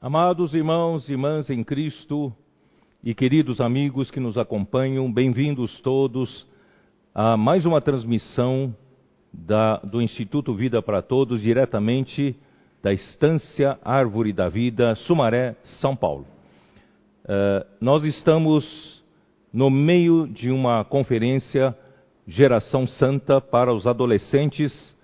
[0.00, 2.32] Amados irmãos e irmãs em Cristo
[3.02, 6.46] e queridos amigos que nos acompanham, bem-vindos todos
[7.12, 8.72] a mais uma transmissão
[9.32, 12.36] da, do Instituto Vida para Todos, diretamente
[12.80, 16.24] da Estância Árvore da Vida, Sumaré, São Paulo.
[17.24, 19.02] Uh, nós estamos
[19.52, 21.76] no meio de uma conferência
[22.24, 24.96] Geração Santa para os adolescentes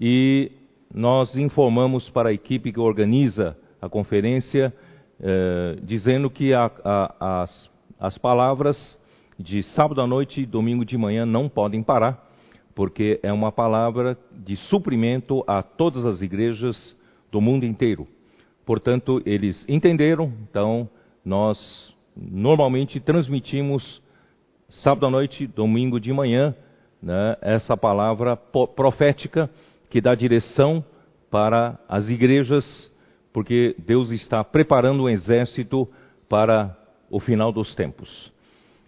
[0.00, 0.50] e
[0.90, 4.72] nós informamos para a equipe que organiza a conferência,
[5.20, 8.98] eh, dizendo que a, a, as, as palavras
[9.38, 12.28] de sábado à noite e domingo de manhã não podem parar,
[12.74, 16.96] porque é uma palavra de suprimento a todas as igrejas
[17.30, 18.06] do mundo inteiro.
[18.64, 20.88] Portanto, eles entenderam, então
[21.24, 24.02] nós normalmente transmitimos
[24.68, 26.54] sábado à noite, domingo de manhã,
[27.02, 29.48] né, essa palavra profética
[29.88, 30.84] que dá direção
[31.30, 32.92] para as igrejas
[33.32, 35.88] porque Deus está preparando um exército
[36.28, 36.76] para
[37.10, 38.32] o final dos tempos.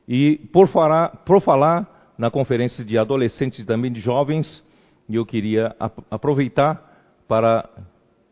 [0.09, 4.63] E por falar, por falar na conferência de adolescentes e também de jovens,
[5.09, 5.75] eu queria
[6.11, 7.69] aproveitar para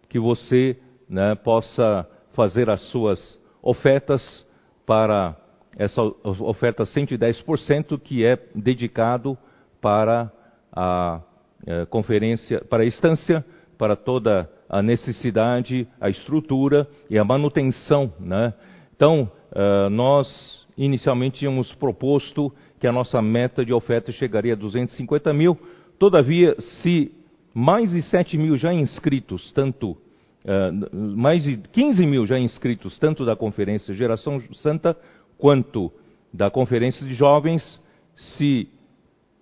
[0.08, 0.76] que você
[1.08, 4.46] né, possa fazer as suas ofertas
[4.86, 5.36] para
[5.76, 9.38] essa oferta 110% que é dedicado
[9.80, 10.30] para
[10.72, 11.20] a,
[11.66, 13.44] eh, conferência, para a instância,
[13.76, 18.12] para toda a necessidade, a estrutura e a manutenção.
[18.20, 18.52] Né?
[18.94, 25.32] Então, uh, nós inicialmente tínhamos proposto que a nossa meta de oferta chegaria a 250
[25.32, 25.58] mil,
[25.98, 27.10] todavia, se
[27.54, 33.24] mais de 7 mil já inscritos, tanto uh, mais de 15 mil já inscritos, tanto
[33.24, 34.96] da Conferência Geração Santa
[35.38, 35.90] quanto
[36.32, 37.82] da Conferência de Jovens,
[38.14, 38.68] se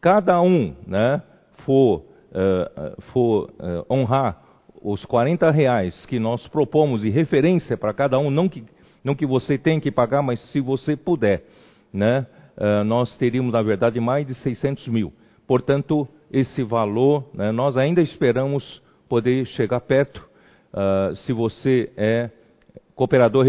[0.00, 1.20] cada um né,
[1.64, 3.50] for, uh, for
[3.90, 4.45] honrar
[4.88, 8.62] os 40 reais que nós propomos e referência para cada um, não que,
[9.02, 11.42] não que você tem que pagar, mas se você puder,
[11.92, 12.24] né,
[12.56, 15.12] uh, nós teríamos, na verdade, mais de 600 mil.
[15.44, 20.24] Portanto, esse valor, né, nós ainda esperamos poder chegar perto.
[20.72, 22.30] Uh, se você é
[22.94, 23.44] cooperador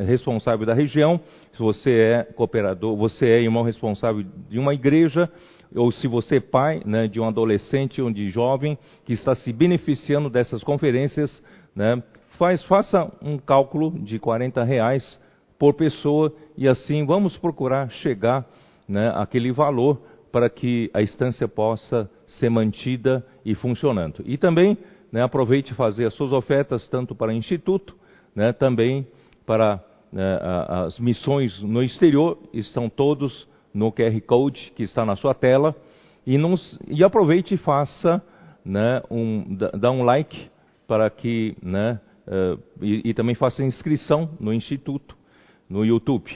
[0.00, 1.20] responsável da região,
[1.52, 5.30] se você é cooperador, você é irmão responsável de uma igreja,
[5.74, 9.52] ou se você é pai né, de um adolescente ou de jovem que está se
[9.52, 11.42] beneficiando dessas conferências,
[11.74, 12.02] né,
[12.38, 15.20] faz, faça um cálculo de 40 reais
[15.58, 18.46] por pessoa e assim vamos procurar chegar
[18.88, 20.00] né, àquele valor
[20.30, 24.22] para que a estância possa ser mantida e funcionando.
[24.24, 24.76] E também
[25.10, 27.94] né, aproveite fazer as suas ofertas tanto para o Instituto,
[28.34, 29.06] né, também
[29.46, 30.38] para né,
[30.68, 35.74] as missões no exterior, estão todos no QR Code que está na sua tela.
[36.26, 36.36] E,
[36.88, 38.22] e aproveite e faça,
[38.64, 40.50] né, um, dá um like
[40.86, 45.16] para que, né, uh, e, e, também faça inscrição no Instituto,
[45.68, 46.30] no YouTube.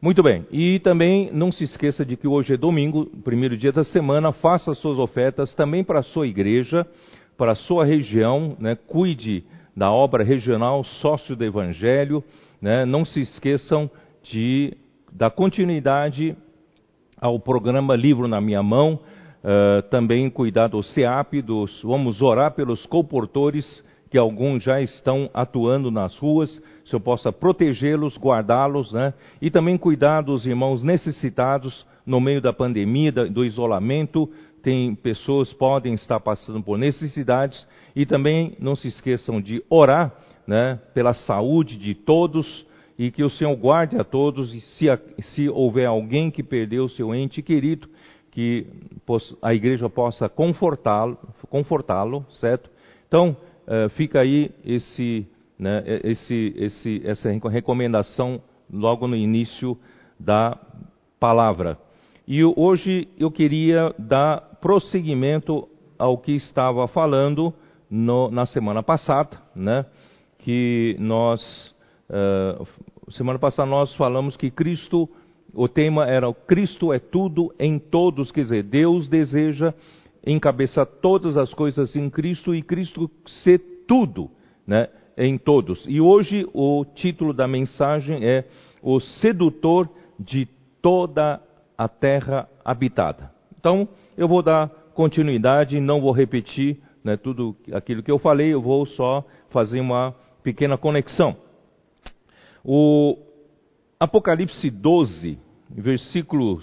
[0.00, 3.84] Muito bem, e também não se esqueça de que hoje é domingo, primeiro dia da
[3.84, 6.86] semana, faça suas ofertas também para a sua igreja,
[7.38, 9.44] para a sua região, né, cuide
[9.76, 12.22] da obra regional Sócio do Evangelho,
[12.60, 13.90] né, não se esqueçam
[14.22, 14.76] de
[15.12, 16.36] dar continuidade
[17.20, 19.00] ao programa Livro na Minha Mão,
[19.42, 25.90] uh, também cuidar do CEAP, dos, vamos orar pelos comportores, que alguns já estão atuando
[25.90, 29.12] nas ruas, se eu possa protegê-los, guardá-los, né?
[29.42, 34.30] E também cuidar dos irmãos necessitados no meio da pandemia, do isolamento.
[34.62, 40.14] Tem pessoas podem estar passando por necessidades e também não se esqueçam de orar,
[40.46, 42.66] né, pela saúde de todos,
[42.98, 44.86] e que o Senhor guarde a todos, e se,
[45.34, 47.88] se houver alguém que perdeu seu ente querido,
[48.30, 48.66] que
[49.40, 51.16] a igreja possa confortá-lo,
[51.48, 52.70] confortá-lo, certo?
[53.06, 55.26] Então, uh, fica aí esse,
[55.58, 59.78] né, esse, esse, essa recomendação logo no início
[60.18, 60.58] da
[61.20, 61.78] palavra.
[62.26, 65.68] E hoje eu queria dar prosseguimento
[65.98, 67.52] ao que estava falando
[67.90, 69.84] no, na semana passada, né?
[70.38, 71.73] Que nós
[72.14, 72.64] Uh,
[73.10, 75.08] semana passada nós falamos que Cristo,
[75.52, 79.74] o tema era Cristo é tudo em todos, quer dizer, Deus deseja
[80.24, 83.10] encabeçar todas as coisas em Cristo e Cristo
[83.42, 83.58] ser
[83.88, 84.30] tudo,
[84.64, 84.88] né,
[85.18, 85.84] em todos.
[85.88, 88.44] E hoje o título da mensagem é
[88.80, 90.46] O Sedutor de
[90.80, 91.42] toda
[91.76, 93.28] a terra habitada.
[93.58, 98.62] Então, eu vou dar continuidade, não vou repetir né, tudo aquilo que eu falei, eu
[98.62, 100.14] vou só fazer uma
[100.44, 101.36] pequena conexão.
[102.64, 103.18] O
[104.00, 105.38] Apocalipse 12,
[105.68, 106.62] versículo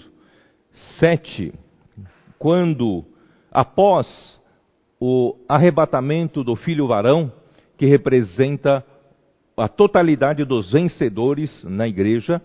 [0.98, 1.54] 7,
[2.40, 3.04] quando,
[3.52, 4.40] após
[4.98, 7.32] o arrebatamento do filho varão,
[7.78, 8.84] que representa
[9.56, 12.42] a totalidade dos vencedores na igreja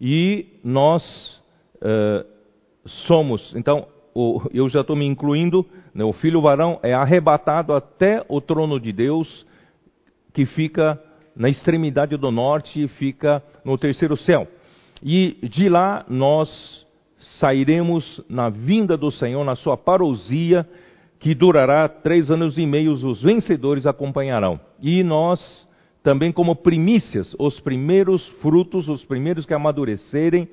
[0.00, 1.42] e nós
[1.78, 2.24] uh,
[2.86, 3.52] somos.
[3.56, 8.40] Então, o, eu já estou me incluindo, né, o filho varão é arrebatado até o
[8.40, 9.44] trono de Deus,
[10.32, 11.02] que fica
[11.34, 14.46] na extremidade do norte e fica no terceiro céu.
[15.02, 16.86] E de lá nós
[17.38, 20.68] sairemos na vinda do Senhor, na sua parousia,
[21.18, 24.58] que durará três anos e meio, os vencedores acompanharão.
[24.80, 25.66] E nós,
[26.02, 30.48] também como primícias, os primeiros frutos, os primeiros que amadurecerem,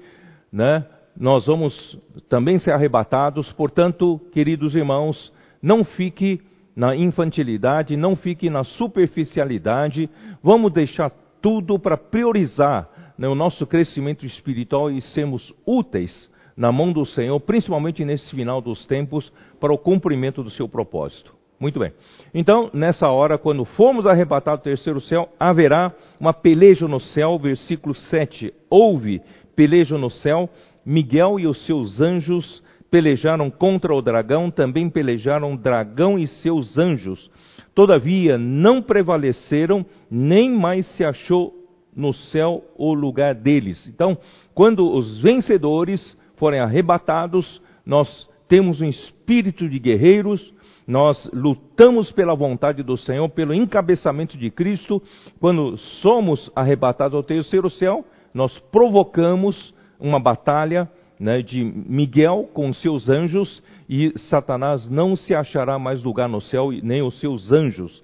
[0.51, 0.85] né,
[1.17, 1.97] nós vamos
[2.29, 3.51] também ser arrebatados.
[3.53, 6.39] Portanto, queridos irmãos, não fique
[6.79, 10.09] na infantilidade, não fique na superficialidade.
[10.41, 11.11] Vamos deixar
[11.41, 12.87] tudo para priorizar
[13.17, 18.61] né, o nosso crescimento espiritual e sermos úteis na mão do Senhor, principalmente nesse final
[18.61, 19.29] dos tempos,
[19.59, 21.33] para o cumprimento do seu propósito.
[21.59, 21.91] Muito bem.
[22.33, 27.93] Então, nessa hora, quando formos arrebatados do terceiro céu, haverá uma peleja no céu, versículo
[27.93, 28.53] 7.
[28.69, 29.21] Houve
[29.53, 30.49] peleja no céu,
[30.85, 36.77] Miguel e os seus anjos pelejaram contra o dragão, também pelejaram o dragão e seus
[36.77, 37.29] anjos.
[37.75, 41.53] Todavia não prevaleceram, nem mais se achou
[41.95, 43.87] no céu o lugar deles.
[43.87, 44.17] Então,
[44.53, 50.53] quando os vencedores forem arrebatados, nós temos um espírito de guerreiros,
[50.87, 55.01] nós lutamos pela vontade do Senhor, pelo encabeçamento de Cristo.
[55.39, 58.03] Quando somos arrebatados ao terceiro céu,
[58.33, 60.89] nós provocamos uma batalha
[61.19, 66.71] né, de Miguel com seus anjos e Satanás não se achará mais lugar no céu,
[66.81, 68.03] nem os seus anjos.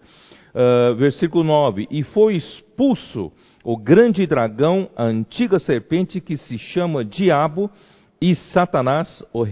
[0.54, 3.32] Uh, versículo 9: E foi expulso
[3.64, 7.70] o grande dragão, a antiga serpente que se chama Diabo
[8.22, 9.44] e Satanás, o,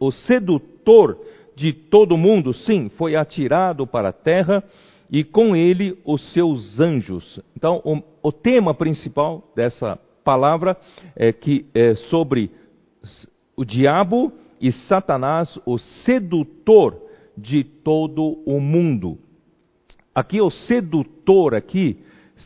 [0.00, 1.18] o sedutor
[1.54, 4.64] de todo mundo, sim, foi atirado para a terra
[5.10, 7.40] e com ele os seus anjos.
[7.56, 10.76] Então, o, o tema principal dessa palavra
[11.14, 12.50] é que é sobre
[13.56, 16.96] o diabo e Satanás, o sedutor
[17.36, 19.18] de todo o mundo.
[20.14, 21.98] Aqui o sedutor aqui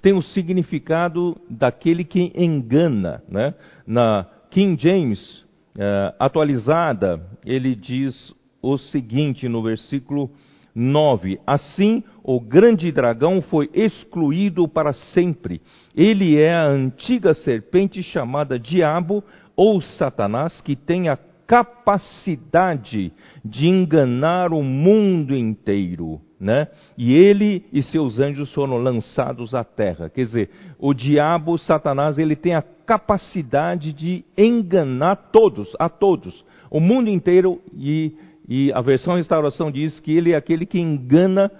[0.03, 3.55] tem o significado daquele que engana, né?
[3.87, 5.41] Na King James
[5.77, 10.31] uh, atualizada, ele diz o seguinte no versículo
[10.75, 15.61] 9: Assim o grande dragão foi excluído para sempre.
[15.95, 19.25] Ele é a antiga serpente chamada Diabo
[19.57, 23.13] ou Satanás, que tem a capacidade
[23.45, 26.21] de enganar o mundo inteiro.
[26.39, 26.69] Né?
[26.99, 30.11] E ele e seus anjos foram lançados à terra.
[30.11, 36.79] Quer dizer, o diabo, Satanás, ele tem a capacidade de enganar todos, a todos, o
[36.79, 38.13] mundo inteiro e
[38.49, 41.51] e a versão restauração diz que ele é aquele que engana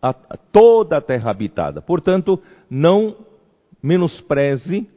[0.00, 1.82] a, a toda a terra habitada.
[1.82, 2.40] Portanto,
[2.70, 3.16] não
[3.82, 4.88] menospreze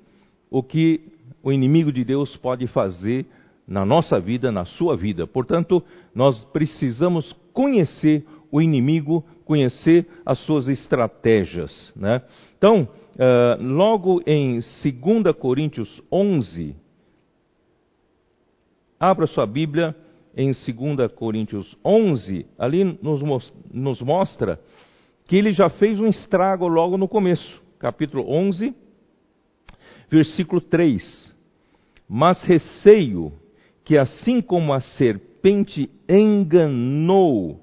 [0.50, 1.02] o que
[1.44, 3.26] o inimigo de Deus pode fazer
[3.68, 5.26] na nossa vida, na sua vida.
[5.26, 5.84] Portanto,
[6.14, 11.92] nós precisamos conhecer o inimigo, conhecer as suas estratégias.
[11.96, 12.22] Né?
[12.58, 16.76] Então, uh, logo em 2 Coríntios 11,
[19.00, 19.96] abra sua Bíblia
[20.36, 24.60] em 2 Coríntios 11, ali nos, nos mostra
[25.28, 27.62] que ele já fez um estrago logo no começo.
[27.80, 28.76] Capítulo 11,
[30.10, 31.31] versículo 3.
[32.14, 33.32] Mas receio
[33.86, 37.58] que assim como a serpente enganou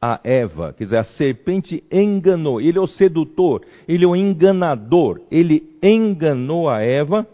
[0.00, 5.20] a Eva, quer dizer, a serpente enganou, ele é o sedutor, ele é o enganador,
[5.28, 7.26] ele enganou a Eva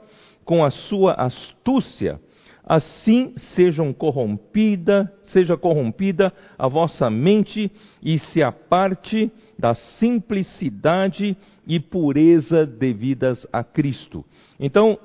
[0.47, 2.19] com a sua astúcia
[2.67, 7.71] assim sejam corrompida, seja corrompida a vossa mente
[8.03, 14.25] e se aparte da simplicidade e pureza devidas a Cristo.
[14.59, 14.99] Então,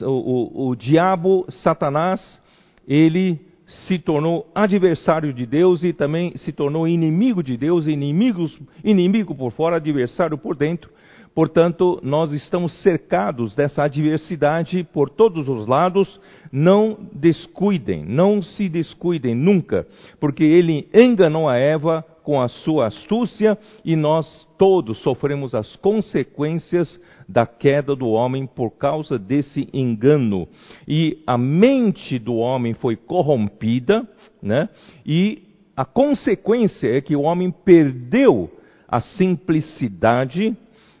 [0.00, 2.40] o, o, diabo, Satanás,
[2.86, 9.34] ele se tornou adversário de Deus e também se tornou inimigo de Deus, inimigos, inimigo
[9.34, 10.90] por fora, adversário por dentro.
[11.34, 16.20] Portanto, nós estamos cercados dessa adversidade por todos os lados.
[16.50, 19.86] Não descuidem, não se descuidem nunca,
[20.20, 27.00] porque ele enganou a Eva com a sua astúcia e nós todos sofremos as consequências
[27.32, 30.46] da queda do homem por causa desse engano.
[30.86, 34.06] E a mente do homem foi corrompida,
[34.42, 34.68] né?
[35.04, 35.42] E
[35.74, 38.50] a consequência é que o homem perdeu
[38.86, 40.54] a simplicidade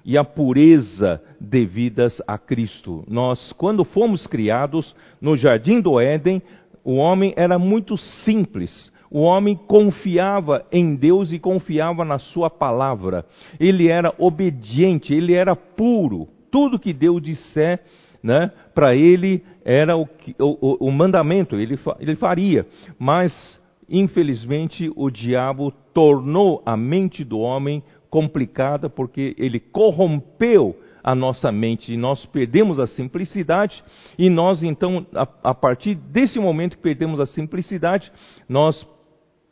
[0.04, 3.04] e a pureza devidas a Cristo.
[3.06, 6.40] Nós, quando fomos criados no jardim do Éden,
[6.82, 8.90] o homem era muito simples.
[9.14, 13.26] O homem confiava em Deus e confiava na sua palavra.
[13.60, 16.28] Ele era obediente, ele era puro.
[16.50, 17.80] Tudo que Deus disser,
[18.22, 22.66] né, para ele era o, o, o mandamento, ele, ele faria.
[22.98, 31.52] Mas, infelizmente, o diabo tornou a mente do homem complicada porque ele corrompeu a nossa
[31.52, 33.82] mente e nós perdemos a simplicidade
[34.16, 38.12] e nós então a, a partir desse momento que perdemos a simplicidade
[38.48, 38.86] nós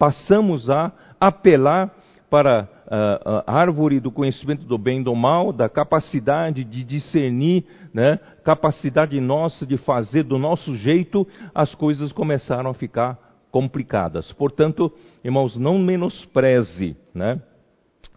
[0.00, 0.90] passamos a
[1.21, 1.95] apelar
[2.30, 7.66] para a, a, árvore do conhecimento do bem e do mal, da capacidade de discernir,
[7.92, 13.19] né, capacidade nossa de fazer do nosso jeito, as coisas começaram a ficar
[13.50, 14.33] complicadas.
[14.33, 14.90] Portanto,
[15.23, 17.38] irmãos, não menospreze, né?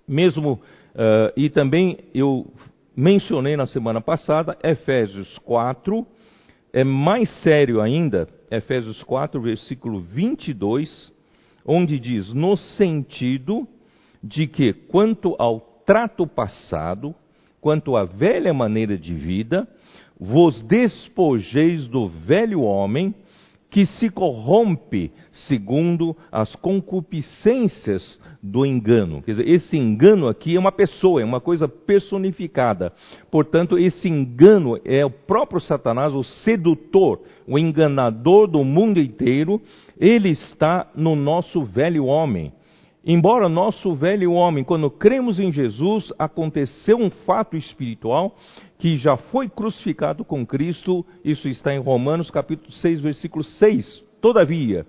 [0.07, 2.49] Mesmo, uh, e também eu
[2.95, 6.07] mencionei na semana passada, Efésios 4,
[6.71, 11.12] é mais sério ainda, Efésios 4, versículo 22,
[11.65, 13.67] onde diz: No sentido
[14.23, 17.13] de que, quanto ao trato passado,
[17.59, 19.67] quanto à velha maneira de vida,
[20.19, 23.13] vos despojeis do velho homem
[23.73, 29.19] que se corrompe segundo as concupiscências do engano.
[29.23, 32.93] Quer dizer, esse engano aqui é uma pessoa, é uma coisa personificada.
[33.31, 39.59] Portanto, esse engano é o próprio Satanás, o sedutor, o enganador do mundo inteiro.
[39.99, 42.51] Ele está no nosso velho homem.
[43.05, 48.33] Embora nosso velho homem, quando cremos em Jesus, aconteceu um fato espiritual
[48.79, 54.03] que já foi crucificado com Cristo, isso está em Romanos capítulo 6, versículo 6.
[54.21, 54.85] Todavia,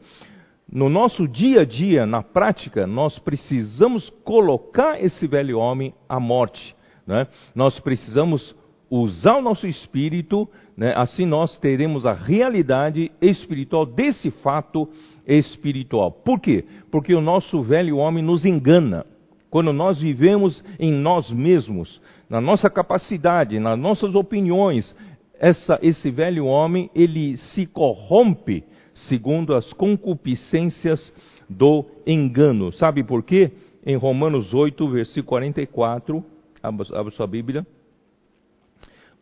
[0.70, 6.75] no nosso dia a dia, na prática, nós precisamos colocar esse velho homem à morte.
[7.04, 7.26] Né?
[7.54, 8.54] Nós precisamos
[9.02, 10.92] usar o nosso espírito, né?
[10.96, 14.88] assim nós teremos a realidade espiritual desse fato
[15.26, 16.12] espiritual.
[16.12, 16.64] Por quê?
[16.90, 19.04] Porque o nosso velho homem nos engana.
[19.50, 24.94] Quando nós vivemos em nós mesmos, na nossa capacidade, nas nossas opiniões,
[25.38, 28.64] essa, esse velho homem ele se corrompe
[29.08, 31.12] segundo as concupiscências
[31.48, 32.72] do engano.
[32.72, 33.50] Sabe por quê?
[33.84, 36.24] Em Romanos 8, versículo 44,
[36.62, 37.66] abra, sua Bíblia.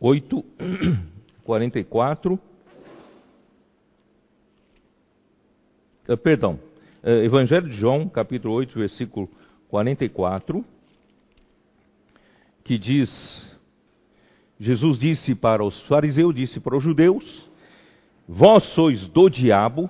[0.05, 0.43] 8,
[1.45, 2.37] 44.
[6.09, 6.59] Uh, perdão,
[7.01, 9.29] uh, Evangelho de João, capítulo 8, versículo
[9.69, 10.65] 44,
[12.65, 13.09] que diz:
[14.59, 17.49] Jesus disse para os fariseus, disse para os judeus:
[18.27, 19.89] Vós sois do diabo,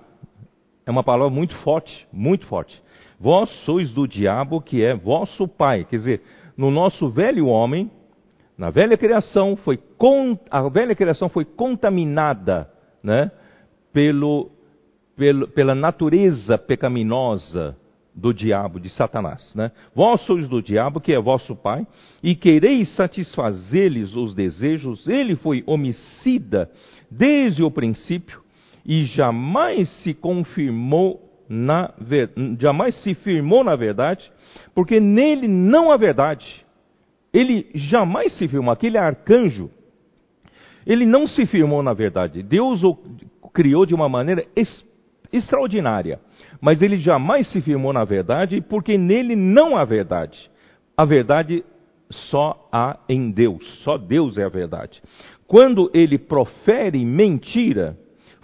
[0.86, 2.80] é uma palavra muito forte, muito forte.
[3.20, 5.86] Vós sois do diabo, que é vosso pai.
[5.86, 6.22] Quer dizer,
[6.56, 7.90] no nosso velho homem,
[8.58, 9.80] na velha criação, foi
[10.50, 12.70] a velha criação foi contaminada
[13.02, 13.32] né,
[13.92, 14.52] pelo,
[15.16, 17.76] pelo, pela natureza pecaminosa
[18.14, 19.54] do diabo, de Satanás.
[19.56, 19.72] Né?
[19.96, 21.88] Vós sois do diabo, que é vosso pai,
[22.22, 25.08] e quereis satisfazer-lhes os desejos.
[25.08, 26.70] Ele foi homicida
[27.10, 28.42] desde o princípio
[28.86, 31.94] e jamais se confirmou na
[32.60, 34.32] jamais se firmou na verdade,
[34.74, 36.63] porque nele não há verdade.
[37.34, 38.72] Ele jamais se firmou.
[38.72, 39.70] Aquele arcanjo,
[40.86, 42.44] ele não se firmou na verdade.
[42.44, 42.96] Deus o
[43.54, 44.46] criou de uma maneira
[45.32, 46.20] extraordinária,
[46.62, 50.50] mas ele jamais se firmou na verdade, porque nele não há verdade.
[50.96, 51.64] A verdade
[52.10, 55.02] só há em Deus, só Deus é a verdade.
[55.48, 57.98] Quando ele profere mentira,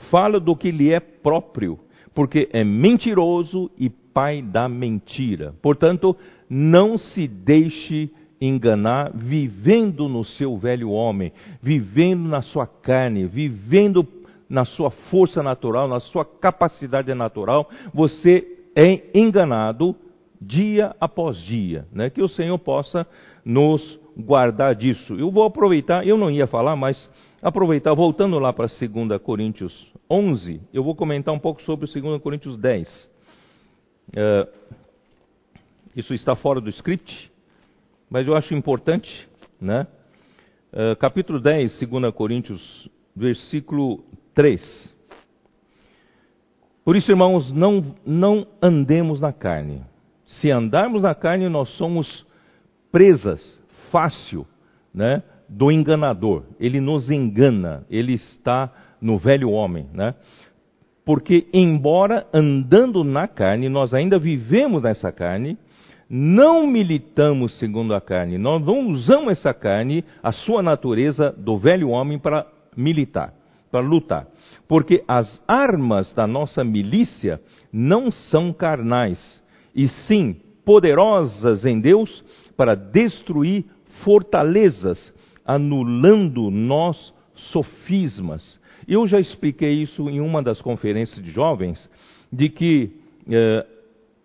[0.09, 1.79] fala do que lhe é próprio,
[2.13, 5.53] porque é mentiroso e pai da mentira.
[5.61, 6.15] Portanto,
[6.49, 11.31] não se deixe enganar vivendo no seu velho homem,
[11.61, 14.07] vivendo na sua carne, vivendo
[14.49, 19.95] na sua força natural, na sua capacidade natural, você é enganado
[20.41, 21.85] dia após dia.
[21.91, 22.09] Né?
[22.09, 23.05] Que o Senhor possa
[23.43, 25.13] nos guardar disso.
[25.15, 27.09] Eu vou aproveitar, eu não ia falar, mas
[27.41, 32.57] aproveitar, voltando lá para 2 Coríntios 11, eu vou comentar um pouco sobre 2 Coríntios
[32.57, 33.09] 10.
[34.15, 34.47] É,
[35.95, 37.31] isso está fora do script,
[38.09, 39.27] mas eu acho importante,
[39.61, 39.87] né?
[40.71, 44.95] É, capítulo 10, 2 Coríntios, versículo 3.
[46.85, 49.83] Por isso, irmãos, não, não andemos na carne.
[50.25, 52.25] Se andarmos na carne, nós somos
[52.91, 53.59] presas
[53.91, 54.45] fácil
[54.93, 56.43] né, do enganador.
[56.59, 59.87] Ele nos engana, ele está no velho homem.
[59.93, 60.15] Né?
[61.05, 65.57] Porque, embora andando na carne, nós ainda vivemos nessa carne,
[66.09, 71.89] não militamos segundo a carne, nós não usamos essa carne, a sua natureza do velho
[71.89, 73.33] homem, para militar.
[73.71, 74.25] para lutar.
[74.67, 77.39] Porque as armas da nossa milícia
[77.71, 79.43] não são carnais,
[79.75, 80.35] e sim
[80.65, 82.23] poderosas em Deus
[82.57, 83.65] para destruir
[84.03, 85.13] fortalezas,
[85.45, 88.59] anulando nós sofismas.
[88.87, 91.89] Eu já expliquei isso em uma das conferências de jovens,
[92.33, 92.91] de que
[93.29, 93.65] eh,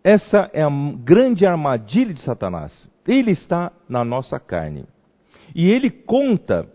[0.05, 0.69] essa é a
[1.03, 2.91] grande armadilha de Satanás.
[3.09, 4.85] Ele está na nossa carne.
[5.55, 6.69] E ele conta,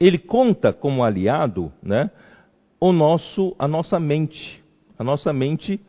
[0.00, 2.10] ele conta como aliado, né,
[2.80, 4.62] o nosso, a nossa mente,
[4.98, 5.80] a nossa mente,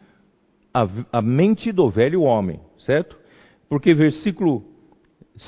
[0.72, 3.18] a, a mente do velho homem, certo?
[3.68, 4.64] Porque versículo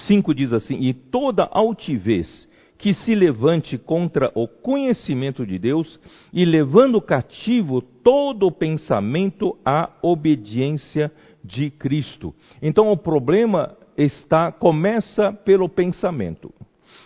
[0.07, 2.48] 5 diz assim: E toda altivez
[2.79, 5.99] que se levante contra o conhecimento de Deus
[6.31, 11.11] e levando cativo todo o pensamento à obediência
[11.43, 12.33] de Cristo.
[12.61, 16.53] Então o problema está começa pelo pensamento.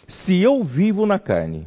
[0.07, 1.65] Se eu vivo na carne,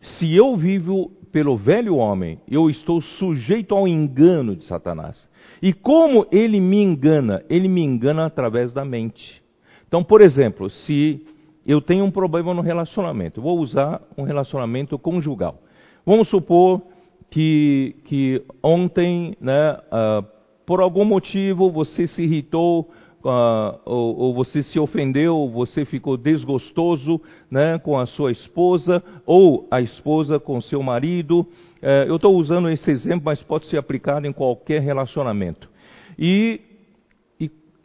[0.00, 5.28] se eu vivo pelo velho homem, eu estou sujeito ao engano de Satanás.
[5.60, 7.42] E como ele me engana?
[7.50, 9.42] Ele me engana através da mente.
[9.88, 11.26] Então, por exemplo, se
[11.66, 15.58] eu tenho um problema no relacionamento, vou usar um relacionamento conjugal.
[16.04, 16.82] Vamos supor
[17.30, 20.24] que, que ontem, né, uh,
[20.66, 22.90] por algum motivo, você se irritou
[23.24, 29.66] uh, ou, ou, você se ofendeu, você ficou desgostoso né, com a sua esposa, ou
[29.70, 31.40] a esposa com seu marido.
[31.40, 35.70] Uh, eu estou usando esse exemplo, mas pode ser aplicado em qualquer relacionamento.
[36.18, 36.60] E,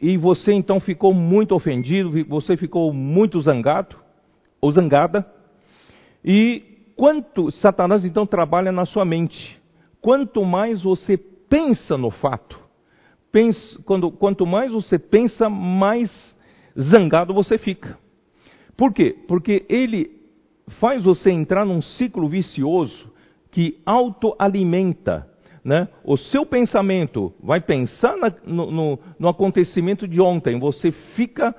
[0.00, 3.96] e, você então ficou muito ofendido, você ficou muito zangado,
[4.60, 5.26] ou zangada,
[6.24, 6.62] e
[6.96, 9.58] quanto Satanás então trabalha na sua mente.
[10.00, 12.58] Quanto mais você pensa no fato,
[13.32, 16.36] pensa, quando, quanto mais você pensa, mais
[16.78, 17.98] zangado você fica.
[18.76, 19.16] Por quê?
[19.26, 20.18] Porque ele
[20.80, 23.10] faz você entrar num ciclo vicioso
[23.50, 25.28] que autoalimenta.
[25.68, 25.86] Né?
[26.02, 31.54] O seu pensamento vai pensar na, no, no, no, acontecimento de ontem, você fica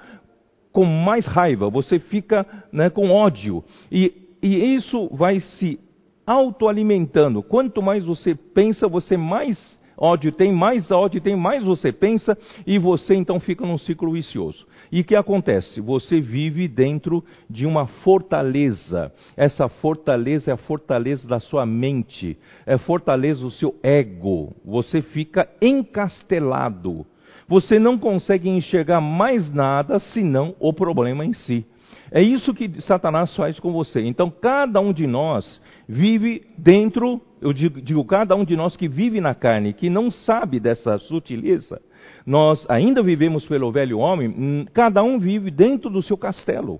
[0.71, 3.63] com mais raiva, você fica né, com ódio.
[3.91, 4.11] E,
[4.41, 5.79] e isso vai se
[6.25, 7.43] autoalimentando.
[7.43, 12.79] Quanto mais você pensa, você mais ódio tem, mais ódio tem, mais você pensa, e
[12.79, 14.65] você então fica num ciclo vicioso.
[14.91, 15.81] E o que acontece?
[15.81, 19.11] Você vive dentro de uma fortaleza.
[19.35, 24.53] Essa fortaleza é a fortaleza da sua mente, é a fortaleza do seu ego.
[24.65, 27.05] Você fica encastelado.
[27.47, 31.65] Você não consegue enxergar mais nada senão o problema em si.
[32.11, 34.01] É isso que Satanás faz com você.
[34.01, 38.87] Então, cada um de nós vive dentro, eu digo, digo, cada um de nós que
[38.87, 41.81] vive na carne, que não sabe dessa sutileza,
[42.25, 46.79] nós ainda vivemos pelo velho homem, hum, cada um vive dentro do seu castelo.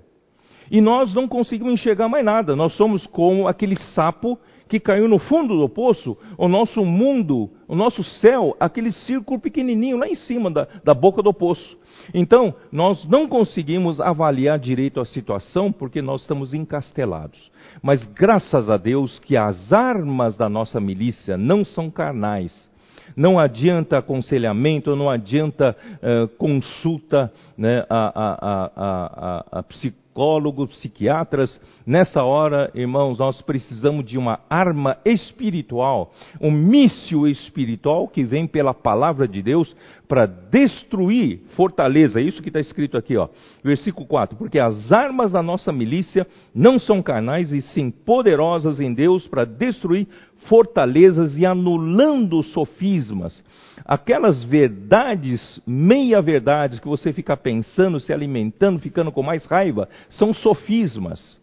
[0.72, 2.56] E nós não conseguimos enxergar mais nada.
[2.56, 4.38] Nós somos como aquele sapo
[4.70, 9.98] que caiu no fundo do poço, o nosso mundo, o nosso céu, aquele círculo pequenininho
[9.98, 11.76] lá em cima da, da boca do poço.
[12.14, 17.52] Então, nós não conseguimos avaliar direito a situação porque nós estamos encastelados.
[17.82, 22.70] Mas graças a Deus que as armas da nossa milícia não são carnais.
[23.16, 31.62] Não adianta aconselhamento, não adianta uh, consulta né, a, a, a, a, psicólogo psicólogos, psiquiatras.
[31.86, 38.74] Nessa hora, irmãos, nós precisamos de uma arma espiritual, um míssil espiritual que vem pela
[38.74, 39.74] palavra de Deus
[40.10, 42.20] para destruir fortaleza.
[42.20, 43.30] É isso que está escrito aqui, ó.
[43.64, 44.36] Versículo 4.
[44.36, 49.46] Porque as armas da nossa milícia não são carnais e sim poderosas em Deus para
[49.46, 50.06] destruir
[50.48, 53.44] fortalezas e anulando sofismas.
[53.86, 61.40] Aquelas verdades, meia-verdades que você fica pensando, se alimentando, ficando com mais raiva, são sofismas.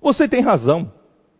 [0.00, 0.90] Você tem razão.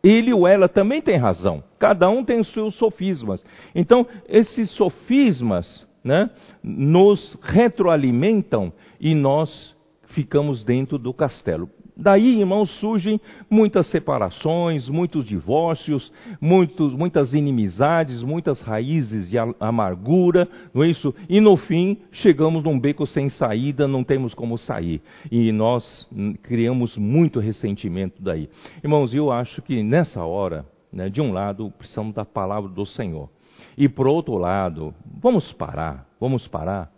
[0.03, 1.63] Ele ou ela também tem razão.
[1.79, 3.45] Cada um tem os seus sofismas.
[3.75, 6.29] Então, esses sofismas né,
[6.63, 9.75] nos retroalimentam e nós
[10.09, 11.71] ficamos dentro do castelo.
[11.95, 20.83] Daí, irmãos, surgem muitas separações, muitos divórcios, muitos, muitas inimizades, muitas raízes de amargura, não
[20.83, 21.15] é isso?
[21.29, 25.03] E no fim, chegamos num beco sem saída, não temos como sair.
[25.31, 26.09] E nós
[26.43, 28.49] criamos muito ressentimento daí.
[28.83, 33.29] Irmãos, eu acho que nessa hora, né, de um lado, precisamos da palavra do Senhor.
[33.77, 36.91] E por outro lado, vamos parar, vamos parar,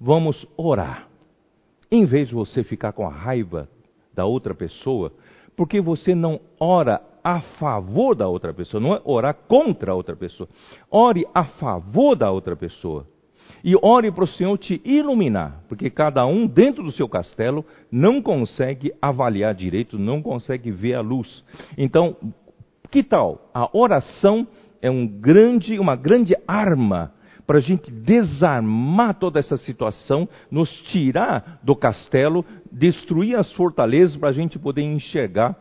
[0.00, 1.08] vamos orar.
[1.88, 3.68] Em vez de você ficar com a raiva
[4.20, 5.10] da outra pessoa,
[5.56, 10.14] porque você não ora a favor da outra pessoa, não é orar contra a outra
[10.14, 10.46] pessoa.
[10.90, 13.06] Ore a favor da outra pessoa.
[13.64, 18.20] E ore para o Senhor te iluminar, porque cada um dentro do seu castelo não
[18.20, 21.42] consegue avaliar direito, não consegue ver a luz.
[21.78, 22.16] Então,
[22.90, 23.48] Que tal?
[23.54, 24.48] A oração
[24.82, 27.12] é um grande, uma grande arma
[27.46, 34.28] para a gente desarmar toda essa situação, nos tirar do castelo, destruir as fortalezas para
[34.28, 35.56] a gente poder enxergar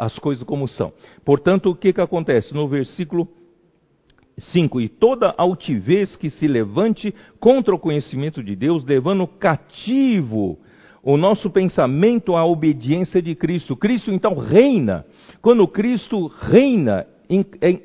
[0.00, 0.92] as coisas como são.
[1.24, 2.52] Portanto, o que, que acontece?
[2.54, 3.28] No versículo
[4.38, 10.58] 5: E toda altivez que se levante contra o conhecimento de Deus, levando cativo
[11.02, 13.76] o nosso pensamento à obediência de Cristo.
[13.76, 15.04] Cristo então reina.
[15.42, 17.06] Quando Cristo reina,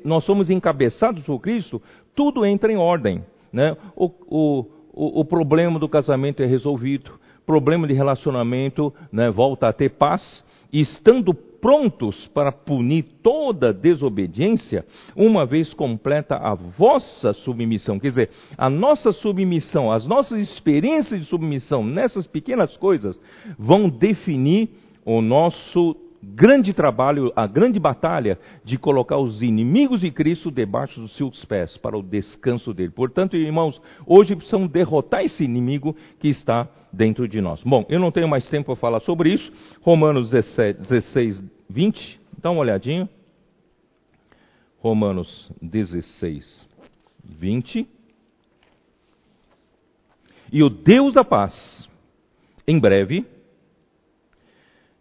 [0.04, 1.80] nós somos encabeçados por Cristo,
[2.14, 3.24] tudo entra em ordem.
[3.52, 3.76] Né?
[3.96, 7.12] O, o, o, o problema do casamento é resolvido,
[7.44, 14.84] problema de relacionamento né, volta a ter paz, e estando prontos para punir toda desobediência,
[15.14, 17.98] uma vez completa a vossa submissão.
[17.98, 23.20] Quer dizer, a nossa submissão, as nossas experiências de submissão nessas pequenas coisas
[23.58, 24.70] vão definir
[25.04, 31.16] o nosso grande trabalho, a grande batalha de colocar os inimigos de Cristo debaixo dos
[31.16, 32.90] seus pés, para o descanso dele.
[32.90, 37.62] Portanto, irmãos, hoje precisamos derrotar esse inimigo que está dentro de nós.
[37.62, 39.50] Bom, eu não tenho mais tempo para falar sobre isso.
[39.80, 42.20] Romanos 17, 16, 20.
[42.42, 43.08] Dá uma olhadinha.
[44.78, 46.66] Romanos 16,
[47.24, 47.88] 20.
[50.52, 51.88] E o Deus da paz,
[52.66, 53.24] em breve,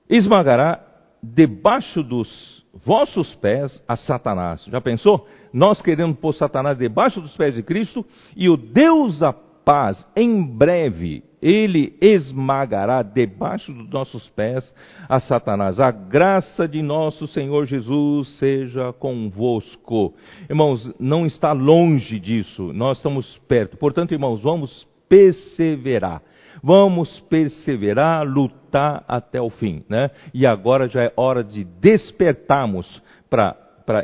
[0.07, 0.88] esmagará
[1.21, 4.63] debaixo dos vossos pés a Satanás.
[4.65, 5.27] Já pensou?
[5.51, 8.05] Nós queremos pôr Satanás debaixo dos pés de Cristo
[8.35, 14.73] e o Deus da paz, em breve, ele esmagará debaixo dos nossos pés
[15.07, 15.79] a Satanás.
[15.79, 20.13] A graça de nosso Senhor Jesus seja convosco.
[20.49, 23.77] Irmãos, não está longe disso, nós estamos perto.
[23.77, 26.21] Portanto, irmãos, vamos perseverar.
[26.61, 29.83] Vamos perseverar, lutar até o fim.
[29.87, 30.11] Né?
[30.33, 33.55] E agora já é hora de despertarmos para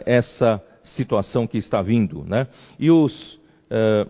[0.05, 2.23] essa situação que está vindo.
[2.23, 2.47] Né?
[2.79, 3.35] E os.
[3.65, 4.09] Uh,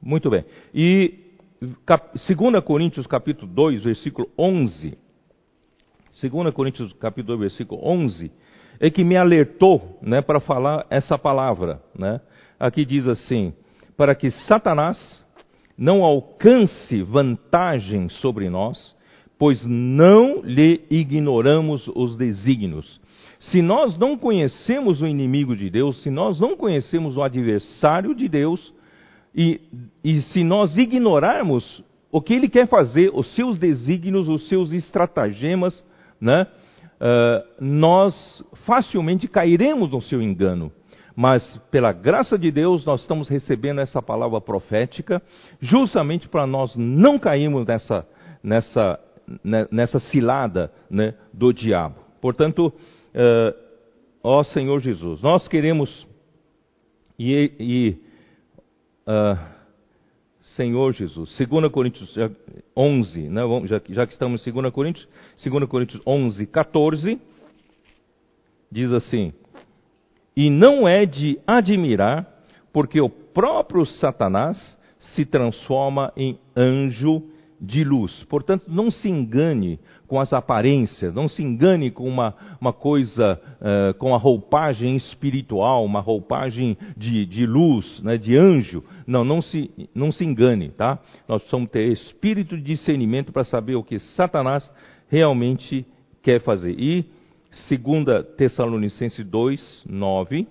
[0.00, 0.44] muito bem.
[0.74, 1.26] E
[1.84, 4.96] cap, 2 Coríntios capítulo 2, versículo 11.
[6.22, 8.30] 2 Coríntios capítulo 2, versículo 11,
[8.80, 11.82] é que me alertou né, para falar essa palavra.
[11.96, 12.20] Né?
[12.58, 13.52] Aqui diz assim:
[13.96, 15.24] para que Satanás
[15.76, 18.94] não alcance vantagem sobre nós,
[19.38, 23.00] pois não lhe ignoramos os desígnios.
[23.38, 28.28] Se nós não conhecemos o inimigo de Deus, se nós não conhecemos o adversário de
[28.28, 28.72] Deus,
[29.34, 29.60] e,
[30.02, 35.84] e se nós ignorarmos o que ele quer fazer, os seus desígnios, os seus estratagemas,
[36.18, 36.46] né,
[36.94, 40.72] uh, nós facilmente cairemos no seu engano
[41.16, 45.22] mas pela graça de Deus nós estamos recebendo essa palavra profética,
[45.58, 48.06] justamente para nós não cairmos nessa,
[48.42, 49.00] nessa,
[49.42, 51.96] né, nessa cilada né, do diabo.
[52.20, 53.56] Portanto, uh,
[54.22, 56.06] ó Senhor Jesus, nós queremos
[57.18, 57.98] e, e
[59.08, 59.38] uh,
[60.54, 62.14] Senhor Jesus, 2 Coríntios
[62.76, 65.08] 11, né, já, já que estamos em 2 Coríntios,
[65.42, 67.18] 2 Coríntios 11, 14,
[68.70, 69.32] diz assim:
[70.36, 72.26] e não é de admirar,
[72.72, 77.22] porque o próprio Satanás se transforma em anjo
[77.60, 78.24] de luz.
[78.24, 83.94] Portanto, não se engane com as aparências, não se engane com uma, uma coisa, uh,
[83.94, 88.84] com a roupagem espiritual, uma roupagem de, de luz, né, de anjo.
[89.06, 90.98] Não, não se, não se engane, tá?
[91.26, 94.70] Nós precisamos ter espírito de discernimento para saber o que Satanás
[95.08, 95.86] realmente
[96.22, 96.74] quer fazer.
[96.78, 97.06] E
[97.50, 100.46] 2 Tessalonicenses 2, 9.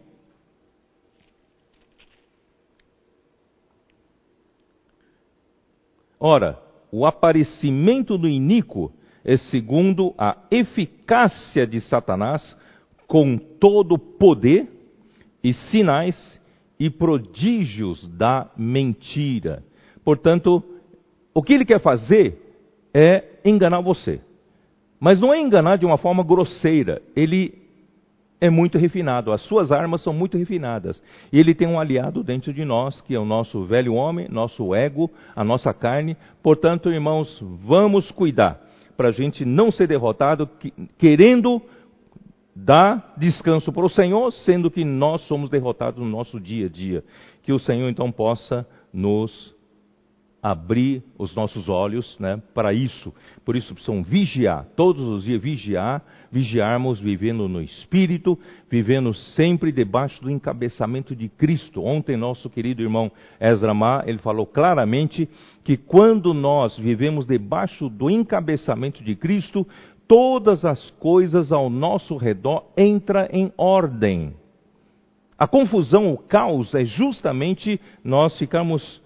[6.20, 6.60] Ora,
[6.92, 8.92] o aparecimento do iníquo
[9.24, 12.56] é segundo a eficácia de Satanás,
[13.08, 14.68] com todo poder
[15.44, 16.40] e sinais
[16.80, 19.64] e prodígios da mentira.
[20.04, 20.64] Portanto,
[21.34, 22.42] o que ele quer fazer
[22.94, 24.22] é enganar você.
[25.00, 27.02] Mas não é enganar de uma forma grosseira.
[27.16, 27.66] Ele
[28.40, 29.32] é muito refinado.
[29.32, 31.02] As suas armas são muito refinadas.
[31.32, 34.74] E ele tem um aliado dentro de nós, que é o nosso velho homem, nosso
[34.74, 36.18] ego, a nossa carne.
[36.42, 38.62] Portanto, irmãos, vamos cuidar
[38.96, 40.50] para a gente não ser derrotado,
[40.98, 41.62] querendo
[42.56, 47.04] dar descanso para o Senhor, sendo que nós somos derrotados no nosso dia a dia.
[47.44, 49.55] Que o Senhor então possa nos
[50.46, 53.12] abrir os nossos olhos né, para isso.
[53.44, 58.38] Por isso precisamos vigiar, todos os dias vigiar, vigiarmos vivendo no Espírito,
[58.70, 61.84] vivendo sempre debaixo do encabeçamento de Cristo.
[61.84, 65.28] Ontem nosso querido irmão Ezra Ma, ele falou claramente
[65.64, 69.68] que quando nós vivemos debaixo do encabeçamento de Cristo,
[70.08, 74.36] todas as coisas ao nosso redor entra em ordem.
[75.40, 79.04] A confusão, o caos é justamente nós ficarmos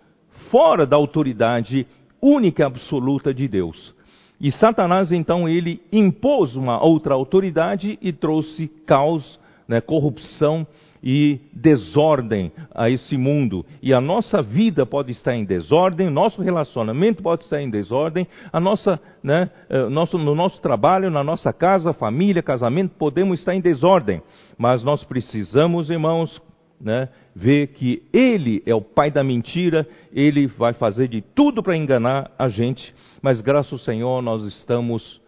[0.52, 1.88] fora da autoridade
[2.22, 3.94] única e absoluta de Deus.
[4.40, 10.66] E Satanás então ele impôs uma outra autoridade e trouxe caos, né, corrupção
[11.04, 13.66] e desordem a esse mundo.
[13.82, 18.60] E a nossa vida pode estar em desordem, nosso relacionamento pode estar em desordem, a
[18.60, 23.62] nossa, né, eh, nosso, no nosso trabalho, na nossa casa, família, casamento, podemos estar em
[23.62, 24.22] desordem.
[24.58, 26.42] Mas nós precisamos, irmãos,
[26.80, 31.78] né, ver que ele é o pai da mentira, ele vai fazer de tudo para
[31.78, 35.21] enganar a gente, mas graças ao Senhor nós estamos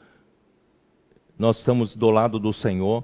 [1.40, 3.04] nós estamos do lado do Senhor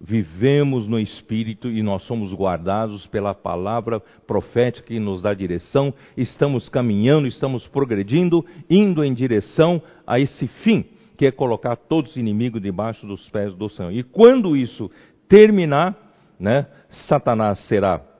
[0.00, 6.68] vivemos no Espírito e nós somos guardados pela palavra profética que nos dá direção, estamos
[6.68, 10.84] caminhando, estamos progredindo, indo em direção a esse fim,
[11.16, 13.92] que é colocar todos os inimigos debaixo dos pés do Senhor.
[13.92, 14.90] E quando isso
[15.28, 15.96] terminar,
[16.38, 16.66] né,
[17.08, 18.11] Satanás será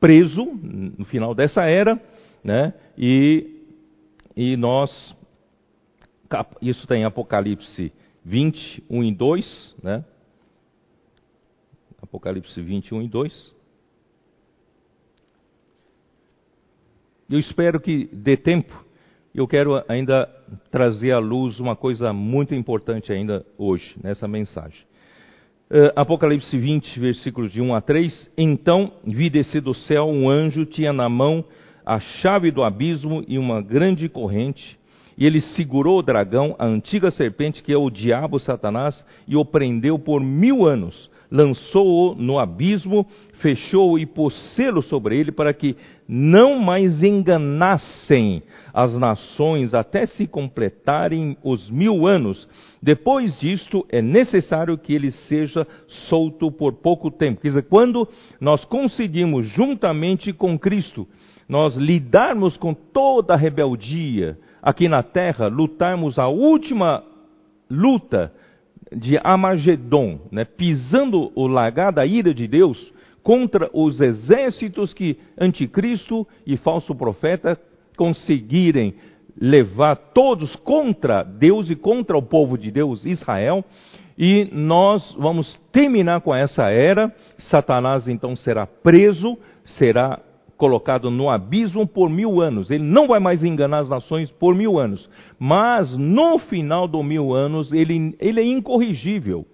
[0.00, 2.00] preso no final dessa era,
[2.42, 3.64] né, e,
[4.36, 5.16] e nós,
[6.62, 7.92] isso tem Apocalipse
[8.24, 10.04] 20, 1 e 2, né,
[12.00, 13.54] Apocalipse 21 e 2.
[17.28, 18.84] Eu espero que dê tempo.
[19.34, 20.26] Eu quero ainda
[20.70, 24.87] trazer à luz uma coisa muito importante ainda hoje, nessa mensagem.
[25.70, 28.30] Uh, Apocalipse 20, versículos de 1 a 3.
[28.38, 31.44] Então vi descer do céu um anjo, tinha na mão
[31.84, 34.78] a chave do abismo e uma grande corrente.
[35.16, 39.44] E ele segurou o dragão, a antiga serpente, que é o diabo Satanás, e o
[39.44, 43.06] prendeu por mil anos lançou-o no abismo,
[43.40, 45.76] fechou-o e pôs selo sobre ele para que
[46.08, 52.48] não mais enganassem as nações até se completarem os mil anos.
[52.82, 55.66] Depois disto, é necessário que ele seja
[56.08, 57.40] solto por pouco tempo.
[57.40, 58.08] Quer dizer, quando
[58.40, 61.06] nós conseguimos, juntamente com Cristo,
[61.48, 67.02] nós lidarmos com toda a rebeldia aqui na terra, lutarmos a última
[67.70, 68.32] luta
[68.94, 76.26] de Amagedon, né, pisando o lagar da ira de Deus contra os exércitos que anticristo
[76.46, 77.60] e falso profeta
[77.96, 78.94] conseguirem
[79.40, 83.64] levar todos contra Deus e contra o povo de Deus, Israel,
[84.16, 87.14] e nós vamos terminar com essa era.
[87.38, 90.20] Satanás então será preso, será
[90.58, 92.70] colocado no abismo por mil anos.
[92.70, 95.08] Ele não vai mais enganar as nações por mil anos.
[95.38, 99.46] Mas no final do mil anos, ele, ele é incorrigível.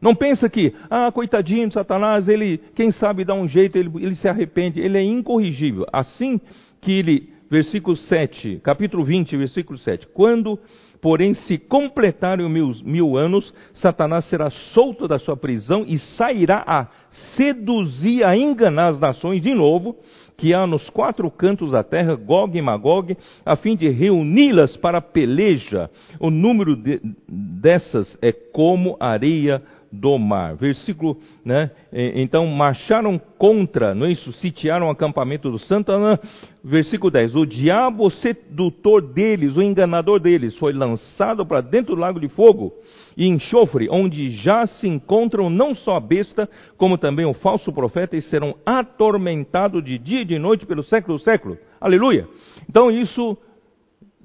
[0.00, 4.14] Não pensa que, ah, coitadinho de Satanás, ele, quem sabe, dá um jeito, ele, ele
[4.14, 4.80] se arrepende.
[4.80, 5.86] Ele é incorrigível.
[5.92, 6.40] Assim
[6.80, 10.06] que ele, versículo 7, capítulo 20, versículo 7.
[10.08, 10.58] Quando,
[11.00, 16.62] porém, se completarem os mil, mil anos, Satanás será solto da sua prisão e sairá
[16.66, 16.86] a
[17.34, 19.96] seduzir, a enganar as nações de novo,
[20.36, 25.00] que há nos quatro cantos da terra, Gog e Magog, a fim de reuni-las para
[25.00, 25.90] peleja.
[26.18, 30.56] O número de, dessas é como areia do mar.
[30.56, 31.70] Versículo, né?
[31.92, 34.32] Então marcharam contra, não é isso?
[34.32, 36.18] Sitiaram o acampamento do Santana.
[36.62, 37.36] Versículo 10.
[37.36, 42.72] O diabo sedutor deles, o enganador deles, foi lançado para dentro do lago de fogo
[43.16, 48.16] e enxofre, onde já se encontram não só a besta, como também o falso profeta,
[48.16, 51.56] e serão atormentados de dia e de noite pelo século do século.
[51.80, 52.28] Aleluia!
[52.68, 53.36] Então isso,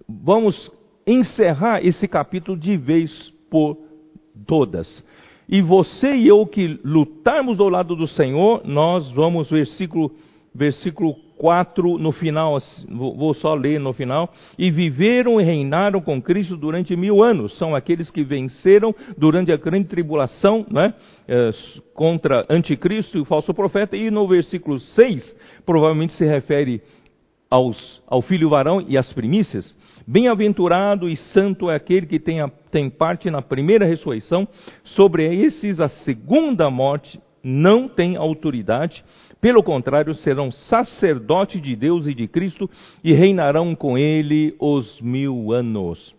[0.07, 0.71] vamos
[1.05, 3.77] encerrar esse capítulo de vez por
[4.45, 5.03] todas.
[5.47, 10.11] E você e eu que lutarmos do lado do Senhor, nós vamos, versículo,
[10.53, 12.57] versículo 4 no final,
[12.89, 14.29] vou só ler no final.
[14.57, 17.57] E viveram e reinaram com Cristo durante mil anos.
[17.57, 20.93] São aqueles que venceram durante a grande tribulação né,
[21.27, 21.51] é,
[21.93, 23.95] contra anticristo e o falso profeta.
[23.95, 26.81] E no versículo 6, provavelmente se refere
[27.49, 29.73] aos, ao filho varão e às primícias.
[30.05, 34.45] Bem-aventurado e santo é aquele que tem, a, tem parte na primeira ressurreição.
[34.83, 39.03] Sobre esses, a segunda morte não tem autoridade
[39.41, 42.69] pelo contrário, serão sacerdotes de Deus e de Cristo
[43.03, 46.15] e reinarão com ele os mil anos.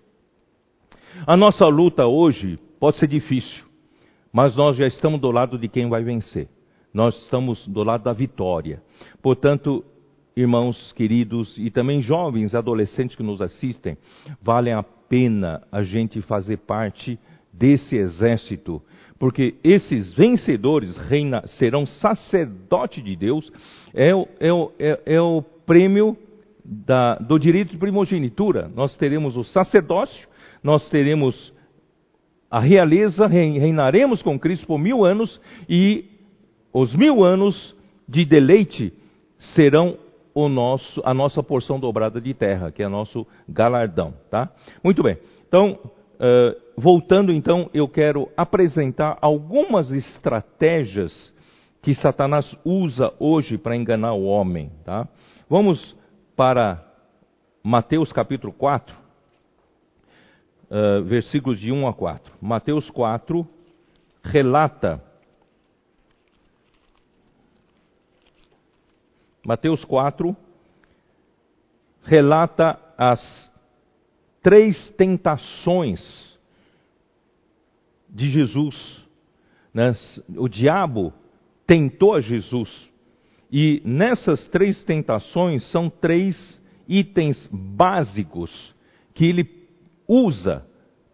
[1.27, 3.65] A nossa luta hoje pode ser difícil,
[4.33, 6.49] mas nós já estamos do lado de quem vai vencer.
[6.95, 8.83] Nós estamos do lado da vitória.
[9.23, 9.85] Portanto,
[10.35, 13.99] irmãos queridos e também jovens, adolescentes que nos assistem,
[14.43, 17.19] vale a pena a gente fazer parte
[17.53, 18.83] desse exército
[19.21, 23.53] porque esses vencedores reina, serão sacerdote de Deus,
[23.93, 26.17] é o, é o, é, é o prêmio
[26.65, 28.71] da, do direito de primogenitura.
[28.75, 30.27] Nós teremos o sacerdócio,
[30.65, 31.53] nós teremos
[32.51, 36.07] a realeza, reinaremos com Cristo por mil anos e
[36.73, 37.77] os mil anos
[38.09, 38.91] de deleite
[39.55, 39.99] serão
[40.33, 44.51] o nosso, a nossa porção dobrada de terra, que é nosso galardão, tá?
[44.83, 45.19] Muito bem.
[45.47, 45.79] Então,
[46.21, 51.35] uh, voltando então, eu quero apresentar algumas estratégias
[51.83, 55.09] que Satanás usa hoje para enganar o homem, tá?
[55.49, 55.97] Vamos
[56.37, 56.87] para
[57.63, 58.95] Mateus capítulo 4,
[60.71, 62.33] uh, versículos de 1 a 4.
[62.41, 63.47] Mateus 4
[64.23, 65.03] relata.
[69.45, 70.37] Mateus 4
[72.03, 73.50] relata as
[74.43, 76.39] três tentações
[78.09, 79.05] de Jesus.
[79.73, 79.95] Né?
[80.37, 81.13] O diabo
[81.67, 82.91] tentou a Jesus.
[83.51, 88.75] E nessas três tentações são três itens básicos
[89.15, 89.49] que ele
[90.07, 90.67] usa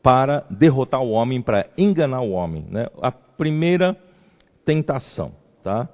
[0.02, 2.66] para derrotar o homem, para enganar o homem.
[2.70, 2.86] Né?
[3.02, 3.96] A primeira
[4.64, 5.32] tentação.
[5.62, 5.88] Tá?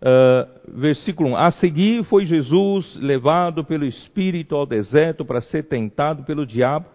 [0.00, 6.24] Uh, versículo 1: A seguir foi Jesus levado pelo Espírito ao deserto para ser tentado
[6.24, 6.86] pelo diabo,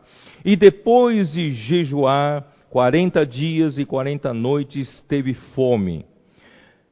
[0.44, 6.06] e depois de jejuar 40 dias e 40 noites, teve fome.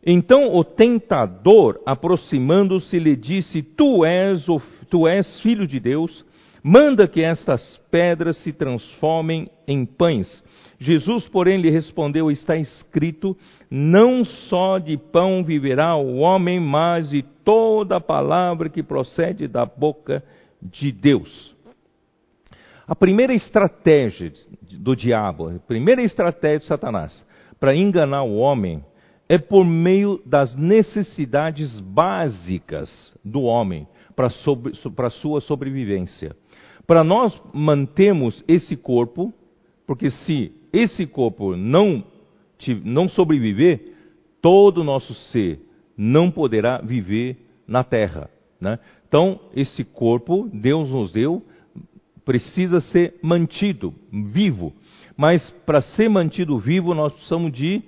[0.06, 6.23] Então o tentador, aproximando-se, lhe disse: Tu és, o, tu és filho de Deus
[6.63, 10.41] manda que estas pedras se transformem em pães.
[10.80, 13.38] Jesus, porém, lhe respondeu: Está escrito:
[13.69, 20.23] Não só de pão viverá o homem, mas de toda palavra que procede da boca
[20.62, 21.54] de Deus.
[22.88, 24.32] A primeira estratégia
[24.80, 27.26] do diabo, a primeira estratégia de Satanás
[27.60, 28.84] para enganar o homem
[29.30, 36.36] é por meio das necessidades básicas do homem para a sua sobrevivência.
[36.85, 39.33] Para nós mantermos esse corpo,
[39.87, 42.03] porque se esse corpo não,
[42.83, 43.93] não sobreviver,
[44.41, 45.59] todo o nosso ser
[45.97, 48.29] não poderá viver na terra.
[48.59, 48.79] Né?
[49.07, 51.45] Então, esse corpo, Deus nos deu,
[52.25, 54.73] precisa ser mantido vivo.
[55.15, 57.83] Mas para ser mantido vivo, nós precisamos de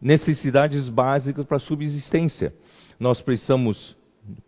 [0.00, 2.52] necessidades básicas para a subsistência.
[3.00, 3.96] Nós precisamos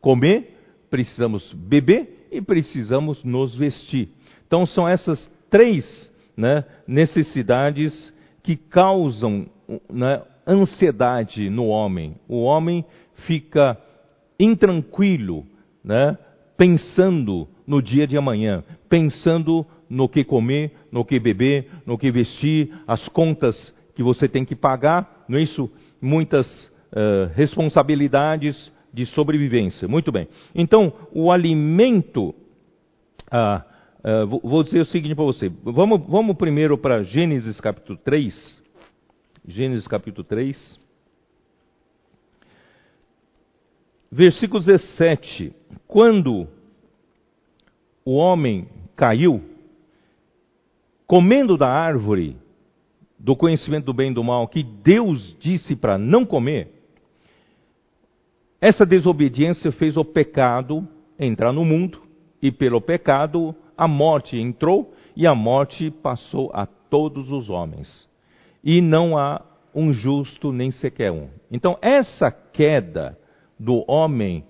[0.01, 0.57] comer,
[0.91, 4.09] precisamos beber e precisamos nos vestir.
[4.47, 8.13] Então são essas três né, necessidades
[8.43, 9.47] que causam
[9.91, 12.17] né, ansiedade no homem.
[12.29, 12.85] O homem
[13.27, 13.79] fica
[14.39, 15.47] intranquilo,
[15.85, 16.17] né,
[16.57, 22.73] pensando no dia de amanhã, pensando no que comer, no que beber, no que vestir,
[22.87, 25.71] as contas que você tem que pagar, não é isso?
[26.01, 26.47] Muitas
[26.93, 29.87] uh, responsabilidades, de sobrevivência.
[29.87, 30.29] Muito bem.
[30.55, 32.35] Então, o alimento.
[33.31, 33.65] Ah,
[34.03, 35.49] ah, vou dizer o seguinte para você.
[35.49, 38.63] Vamos, vamos primeiro para Gênesis capítulo 3.
[39.47, 40.79] Gênesis capítulo 3.
[44.11, 45.55] Versículo 17.
[45.87, 46.49] Quando
[48.05, 49.43] o homem caiu,
[51.07, 52.37] comendo da árvore
[53.19, 56.80] do conhecimento do bem e do mal, que Deus disse para não comer,
[58.61, 60.87] essa desobediência fez o pecado
[61.19, 62.01] entrar no mundo,
[62.43, 68.09] e pelo pecado a morte entrou, e a morte passou a todos os homens.
[68.63, 69.43] E não há
[69.75, 71.29] um justo nem sequer um.
[71.51, 73.19] Então, essa queda
[73.59, 74.45] do homem,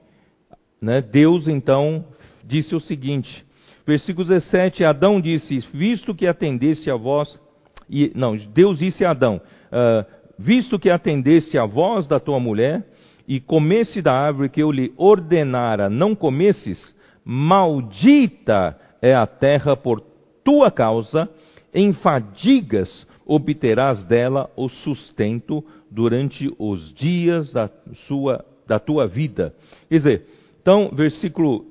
[0.81, 2.05] né, Deus então
[2.45, 3.45] disse o seguinte,
[3.87, 7.41] versículo 17: Adão disse: Visto que atendesse a vós,
[7.89, 10.07] e, não, Deus disse a Adão: uh,
[10.39, 12.87] Visto que atendesse a voz da tua mulher,
[13.31, 20.01] e comesse da árvore que eu lhe ordenara não comesses, maldita é a terra por
[20.43, 21.29] tua causa,
[21.73, 27.71] em fadigas obterás dela o sustento durante os dias da,
[28.09, 29.55] sua, da tua vida.
[29.89, 30.27] Quer dizer,
[30.61, 31.67] então, versículo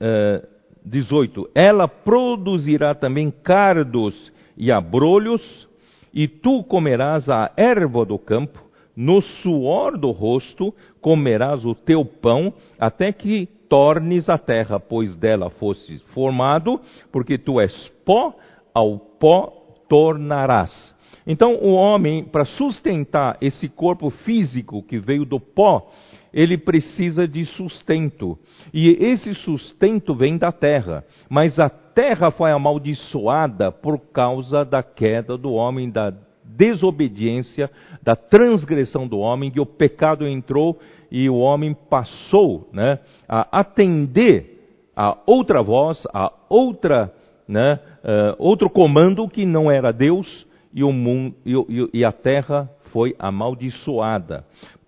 [0.00, 0.48] eh,
[0.86, 5.68] 18: Ela produzirá também cardos e abrolhos,
[6.14, 8.63] e tu comerás a erva do campo,
[8.96, 15.50] no suor do rosto comerás o teu pão, até que tornes a terra, pois dela
[15.50, 16.80] fosses formado,
[17.10, 18.34] porque tu és pó,
[18.72, 19.52] ao pó
[19.88, 20.94] tornarás.
[21.26, 25.90] Então, o homem, para sustentar esse corpo físico que veio do pó,
[26.32, 28.38] ele precisa de sustento.
[28.72, 31.04] E esse sustento vem da terra.
[31.30, 36.12] Mas a terra foi amaldiçoada por causa da queda do homem, da
[36.44, 37.70] desobediência,
[38.02, 40.78] da transgressão do homem, que o pecado entrou
[41.10, 44.54] e o homem passou né, a atender
[44.96, 47.12] a outra voz, a outra,
[47.48, 52.68] né, uh, outro comando que não era Deus, e, o mundo, e, e a terra
[52.92, 54.44] foi amaldiçoada.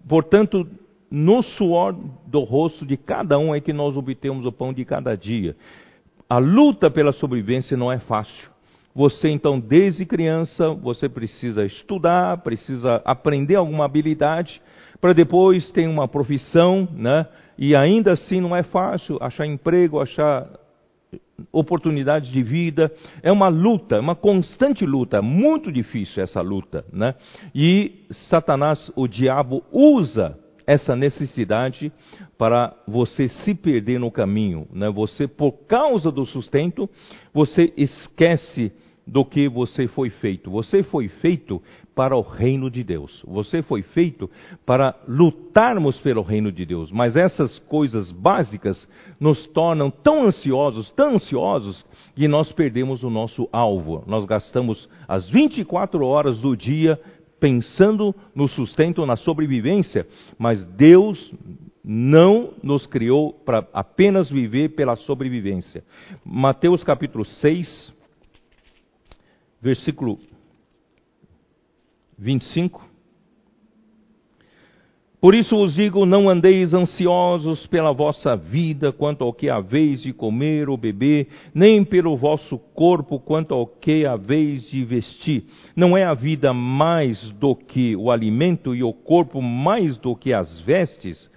[0.09, 0.67] Portanto,
[1.11, 1.97] no suor
[2.27, 5.57] do rosto de cada um é que nós obtemos o pão de cada dia.
[6.29, 8.51] A luta pela sobrevivência não é fácil.
[8.97, 14.63] Você então, desde criança, você precisa estudar, precisa aprender alguma habilidade,
[15.03, 17.27] para depois ter uma profissão, né?
[17.59, 20.49] E ainda assim não é fácil achar emprego, achar
[21.53, 22.91] oportunidades de vida.
[23.23, 27.15] É uma luta, uma constante luta, muito difícil essa luta, né?
[27.55, 31.93] E Satanás, o diabo, usa essa necessidade
[32.39, 34.89] para você se perder no caminho, né?
[34.89, 36.89] Você, por causa do sustento,
[37.35, 38.73] você esquece
[39.07, 40.51] do que você foi feito.
[40.51, 41.63] Você foi feito
[41.95, 43.23] para o reino de Deus.
[43.27, 44.29] Você foi feito
[44.67, 46.91] para lutarmos pelo reino de Deus.
[46.91, 48.89] Mas essas coisas básicas
[49.21, 51.85] nos tornam tão ansiosos, tão ansiosos,
[52.15, 54.03] que nós perdemos o nosso alvo.
[54.07, 57.01] Nós gastamos as 24 horas do dia
[57.39, 60.07] pensando no sustento, na sobrevivência,
[60.39, 61.33] mas Deus
[61.85, 65.85] não nos criou para apenas viver pela sobrevivência.
[66.25, 67.95] Mateus capítulo 6,
[69.61, 70.19] versículo
[72.19, 72.97] 25.
[75.21, 80.13] Por isso vos digo: não andeis ansiosos pela vossa vida, quanto ao que haveis de
[80.13, 85.45] comer ou beber, nem pelo vosso corpo, quanto ao que haveis de vestir.
[85.75, 90.33] Não é a vida mais do que o alimento e o corpo mais do que
[90.33, 91.31] as vestes?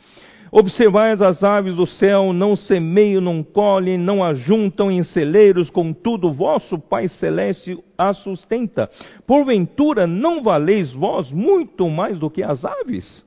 [0.51, 6.79] Observais as aves do céu, não semeiam, não colhem, não ajuntam em celeiros, contudo vosso
[6.79, 8.89] Pai Celeste as sustenta.
[9.27, 13.23] Porventura não valeis vós muito mais do que as aves?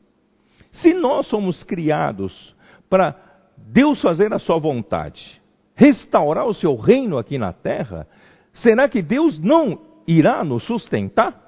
[0.72, 2.56] Se nós somos criados
[2.90, 3.14] para
[3.56, 5.40] Deus fazer a sua vontade,
[5.76, 8.06] restaurar o seu reino aqui na terra,
[8.52, 11.41] será que Deus não irá nos sustentar?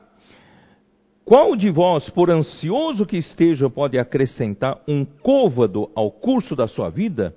[1.25, 6.91] Qual de vós, por ansioso que esteja, pode acrescentar um côvado ao curso da sua
[6.91, 7.35] vida?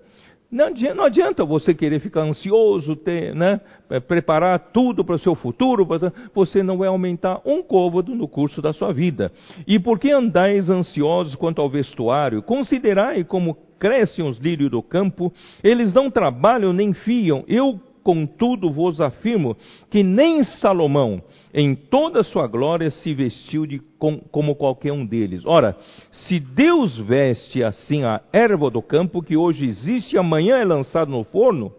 [0.51, 5.19] Não adianta, não adianta, você querer ficar ansioso, ter, né, é, preparar tudo para o
[5.19, 5.87] seu futuro,
[6.33, 9.31] você não vai aumentar um côvado no curso da sua vida.
[9.65, 12.41] E por que andais ansiosos quanto ao vestuário?
[12.41, 15.31] Considerai como crescem os lírios do campo,
[15.63, 17.43] eles não trabalham nem fiam.
[17.47, 19.57] Eu, contudo, vos afirmo
[19.89, 21.21] que nem Salomão,
[21.53, 25.45] em toda a sua glória se vestiu de, com, como qualquer um deles.
[25.45, 25.75] Ora,
[26.09, 31.11] se Deus veste assim a erva do campo, que hoje existe e amanhã é lançado
[31.11, 31.73] no forno,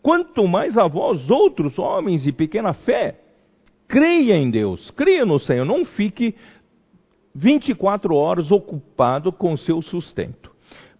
[0.00, 3.20] quanto mais a vós, outros homens de pequena fé,
[3.86, 6.34] creia em Deus, creia no Senhor, não fique
[7.34, 10.50] 24 horas ocupado com seu sustento.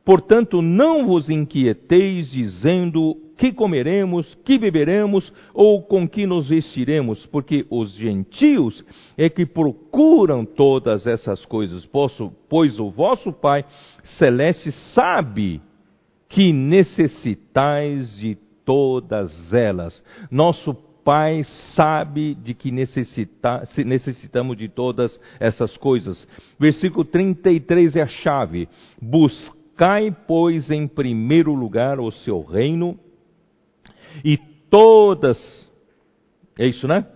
[0.05, 7.67] Portanto, não vos inquieteis dizendo que comeremos, que beberemos ou com que nos vestiremos, porque
[7.71, 8.85] os gentios
[9.17, 11.89] é que procuram todas essas coisas,
[12.49, 13.65] pois o vosso Pai
[14.19, 15.61] celeste sabe
[16.29, 20.03] que necessitais de todas elas.
[20.31, 20.75] Nosso
[21.05, 26.27] Pai sabe de que necessita, necessitamos de todas essas coisas.
[26.59, 28.69] Versículo 33 é a chave.
[29.01, 32.99] Buscai, pois, em primeiro lugar o seu reino
[34.25, 34.39] e
[34.71, 35.71] todas,
[36.59, 37.07] é isso, né?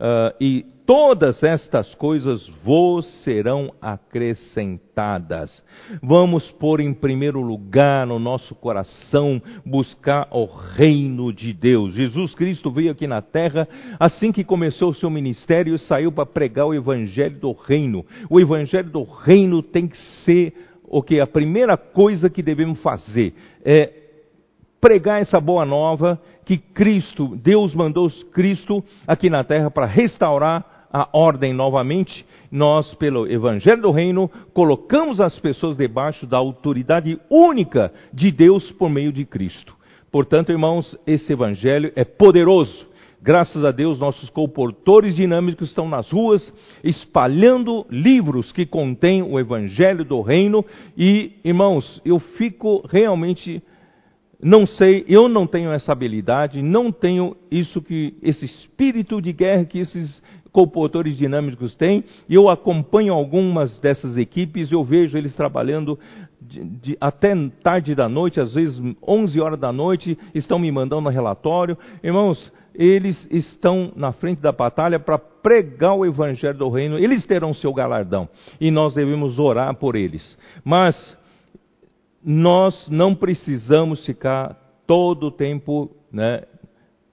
[0.00, 5.62] Uh, e todas estas coisas vos serão acrescentadas.
[6.02, 11.94] Vamos pôr em primeiro lugar no nosso coração buscar o reino de Deus.
[11.94, 13.68] Jesus Cristo veio aqui na terra
[14.00, 18.04] assim que começou o seu ministério e saiu para pregar o evangelho do reino.
[18.28, 23.32] O evangelho do reino tem que ser o que a primeira coisa que devemos fazer
[23.64, 23.92] é
[24.80, 31.08] pregar essa boa nova que Cristo, Deus mandou Cristo aqui na terra para restaurar a
[31.12, 32.26] ordem novamente.
[32.50, 38.90] Nós, pelo Evangelho do Reino, colocamos as pessoas debaixo da autoridade única de Deus por
[38.90, 39.76] meio de Cristo.
[40.10, 42.88] Portanto, irmãos, esse Evangelho é poderoso.
[43.22, 50.04] Graças a Deus, nossos comportores dinâmicos estão nas ruas espalhando livros que contêm o Evangelho
[50.04, 50.64] do Reino.
[50.98, 53.62] E, irmãos, eu fico realmente
[54.42, 59.64] não sei, eu não tenho essa habilidade, não tenho isso que esse espírito de guerra
[59.64, 62.04] que esses comportores dinâmicos têm.
[62.28, 65.98] Eu acompanho algumas dessas equipes, eu vejo eles trabalhando
[66.40, 71.08] de, de, até tarde da noite, às vezes 11 horas da noite, estão me mandando
[71.08, 71.76] relatório.
[72.02, 76.98] Irmãos, eles estão na frente da batalha para pregar o evangelho do reino.
[76.98, 78.28] Eles terão seu galardão
[78.60, 80.38] e nós devemos orar por eles.
[80.64, 81.18] Mas
[82.24, 84.56] nós não precisamos ficar
[84.86, 86.42] todo o tempo né,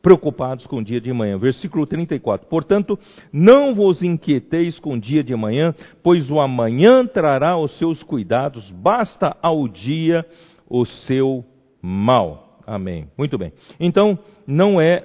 [0.01, 1.37] preocupados com o dia de manhã.
[1.37, 2.47] Versículo 34.
[2.47, 2.97] Portanto,
[3.31, 8.71] não vos inquieteis com o dia de manhã, pois o amanhã trará os seus cuidados,
[8.71, 10.25] basta ao dia
[10.69, 11.43] o seu
[11.81, 12.59] mal.
[12.65, 13.07] Amém.
[13.17, 13.53] Muito bem.
[13.79, 15.03] Então, não é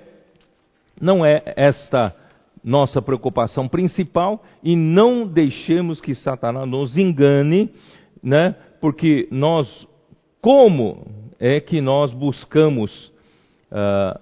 [1.01, 2.15] não é esta
[2.63, 7.71] nossa preocupação principal e não deixemos que Satanás nos engane,
[8.23, 8.55] né?
[8.81, 9.89] Porque nós
[10.43, 11.07] como
[11.39, 13.13] é que nós buscamos
[13.71, 14.21] uh,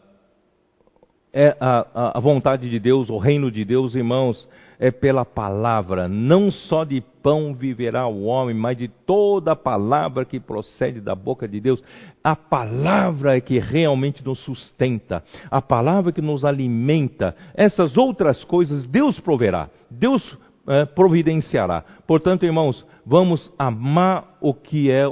[1.33, 4.49] é a, a, vontade de Deus, o reino de Deus, irmãos,
[4.81, 6.09] é pela palavra.
[6.09, 11.15] Não só de pão viverá o homem, mas de toda a palavra que procede da
[11.15, 11.83] boca de Deus.
[12.23, 17.35] A palavra é que realmente nos sustenta, a palavra que nos alimenta.
[17.55, 21.85] Essas outras coisas Deus proverá, Deus é, providenciará.
[22.07, 25.09] Portanto, irmãos, vamos amar o que é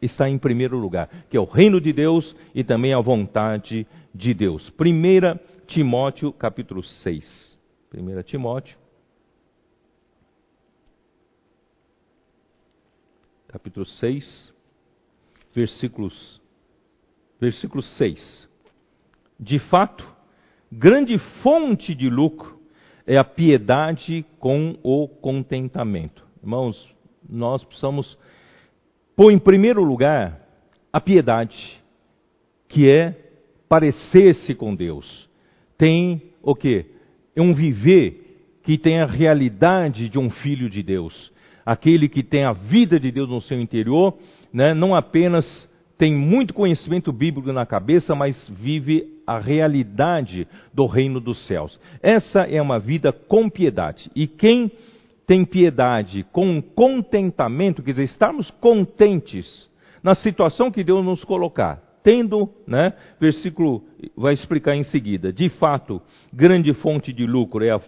[0.00, 4.34] está em primeiro lugar, que é o reino de Deus e também a vontade de
[4.34, 4.70] Deus.
[4.70, 7.58] Primeira Timóteo, capítulo 6.
[7.92, 8.76] 1 Timóteo,
[13.48, 14.52] capítulo 6,
[15.54, 16.40] versículos,
[17.40, 18.48] versículo 6.
[19.40, 20.06] De fato,
[20.70, 22.60] grande fonte de lucro
[23.06, 26.26] é a piedade com o contentamento.
[26.42, 26.94] Irmãos,
[27.28, 28.18] nós precisamos
[29.16, 30.40] pôr em primeiro lugar
[30.92, 31.82] a piedade,
[32.68, 33.14] que é
[33.68, 35.26] parecer-se com Deus
[35.78, 36.86] tem o quê?
[37.34, 41.32] É um viver que tem a realidade de um filho de Deus.
[41.64, 44.16] Aquele que tem a vida de Deus no seu interior,
[44.52, 51.20] né, não apenas tem muito conhecimento bíblico na cabeça, mas vive a realidade do reino
[51.20, 51.78] dos céus.
[52.02, 54.10] Essa é uma vida com piedade.
[54.14, 54.70] E quem
[55.26, 59.68] tem piedade com contentamento, quer dizer, estarmos contentes
[60.02, 63.82] na situação que Deus nos colocar, tendo, né, versículo
[64.16, 66.00] vai explicar em seguida, de fato,
[66.32, 67.80] grande fonte de lucro é a,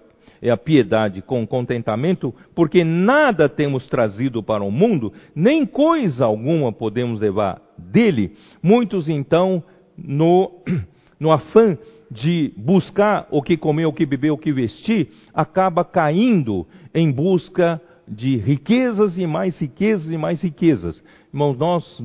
[0.43, 6.73] é a piedade com contentamento, porque nada temos trazido para o mundo, nem coisa alguma
[6.73, 8.35] podemos levar dele.
[8.61, 9.63] Muitos então,
[9.97, 10.61] no,
[11.21, 11.79] no afã
[12.11, 17.81] de buscar o que comer, o que beber, o que vestir, acaba caindo em busca
[18.07, 21.03] de riquezas e mais riquezas e mais riquezas.
[21.33, 22.03] Irmãos, nós,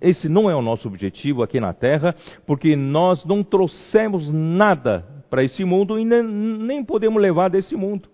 [0.00, 2.14] esse não é o nosso objetivo aqui na Terra,
[2.46, 8.08] porque nós não trouxemos nada para esse mundo e nem, nem podemos levar desse mundo.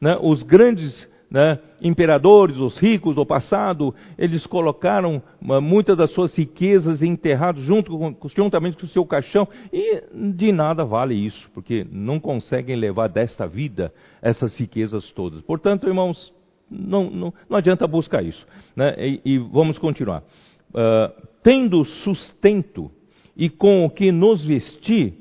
[0.00, 0.16] Né?
[0.22, 7.62] Os grandes né, imperadores, os ricos do passado, eles colocaram muitas das suas riquezas enterradas
[7.62, 10.02] junto com, juntamente com o seu caixão e
[10.32, 15.42] de nada vale isso, porque não conseguem levar desta vida essas riquezas todas.
[15.42, 16.32] Portanto, irmãos,
[16.70, 18.46] não, não, não adianta buscar isso.
[18.74, 18.94] Né?
[18.98, 20.22] E, e, vamos continuar.
[20.70, 22.90] Uh, tendo sustento
[23.36, 25.14] e com o que nos vestir,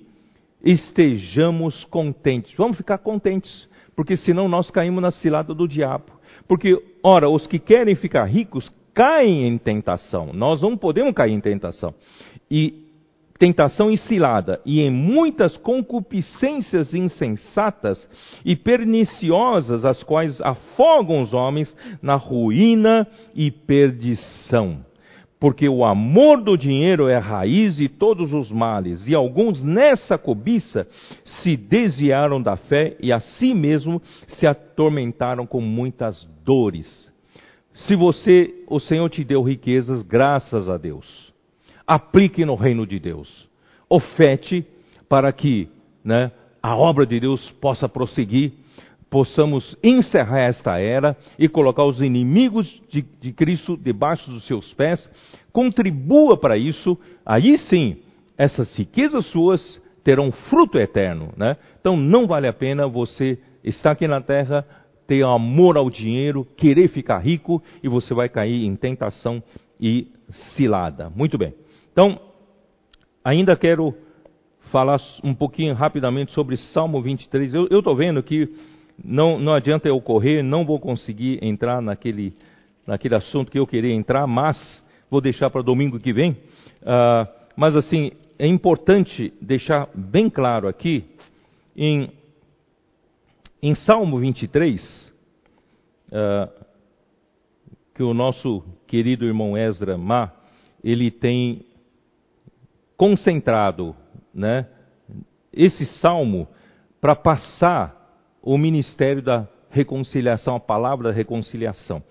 [0.63, 2.53] estejamos contentes.
[2.57, 6.05] Vamos ficar contentes, porque senão nós caímos na cilada do diabo.
[6.47, 10.29] Porque, ora, os que querem ficar ricos caem em tentação.
[10.33, 11.95] Nós não podemos cair em tentação.
[12.49, 12.85] E
[13.39, 18.07] tentação e cilada, e em muitas concupiscências insensatas
[18.45, 24.85] e perniciosas, as quais afogam os homens na ruína e perdição.
[25.39, 30.17] Porque o amor do dinheiro é a raiz de todos os males, e alguns nessa
[30.17, 30.87] cobiça
[31.23, 37.11] se desviaram da fé e a si mesmo se atormentaram com muitas dores.
[37.73, 41.27] Se você, o Senhor te deu riquezas, graças a Deus
[41.87, 43.47] aplique no reino de Deus.
[43.89, 44.65] Ofete
[45.07, 45.69] para que
[46.03, 46.31] né,
[46.61, 48.51] a obra de Deus possa prosseguir,
[49.09, 55.09] possamos encerrar esta era e colocar os inimigos de, de Cristo debaixo dos seus pés.
[55.51, 57.97] Contribua para isso, aí sim,
[58.37, 61.33] essas riquezas suas terão fruto eterno.
[61.35, 61.57] Né?
[61.79, 64.65] Então não vale a pena você estar aqui na terra,
[65.05, 69.41] ter amor ao dinheiro, querer ficar rico e você vai cair em tentação
[69.79, 70.07] e
[70.55, 71.09] cilada.
[71.09, 71.53] Muito bem.
[71.91, 72.19] Então,
[73.23, 73.95] ainda quero
[74.71, 77.53] falar um pouquinho rapidamente sobre Salmo 23.
[77.53, 78.49] Eu estou vendo que
[79.03, 82.33] não, não adianta eu correr, não vou conseguir entrar naquele,
[82.85, 86.31] naquele assunto que eu queria entrar, mas vou deixar para domingo que vem.
[86.31, 91.05] Uh, mas assim, é importante deixar bem claro aqui,
[91.75, 92.11] em,
[93.61, 94.81] em Salmo 23,
[96.11, 96.49] uh, ah,
[97.93, 100.31] que o nosso querido irmão Ezra Ma,
[100.83, 101.65] ele tem
[102.95, 103.95] concentrado,
[104.33, 104.67] né,
[105.53, 106.47] esse salmo
[106.99, 107.97] para passar
[108.47, 112.01] o ministério da reconciliação, a palavra da reconciliação.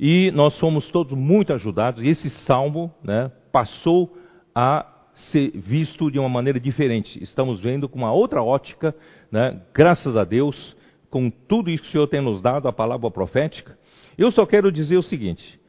[0.00, 4.12] E nós fomos todos muito ajudados, e esse salmo né, passou
[4.52, 4.84] a
[5.14, 7.22] ser visto de uma maneira diferente.
[7.22, 8.92] Estamos vendo com uma outra ótica,
[9.30, 9.60] né?
[9.72, 10.76] graças a Deus,
[11.08, 13.78] com tudo isso que o Senhor tem nos dado, a palavra profética.
[14.18, 15.60] Eu só quero dizer o seguinte,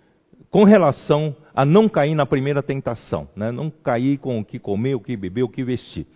[0.49, 3.51] com relação a não cair na primeira tentação, né?
[3.51, 6.07] não cair com o que comer, o que beber, o que vestir.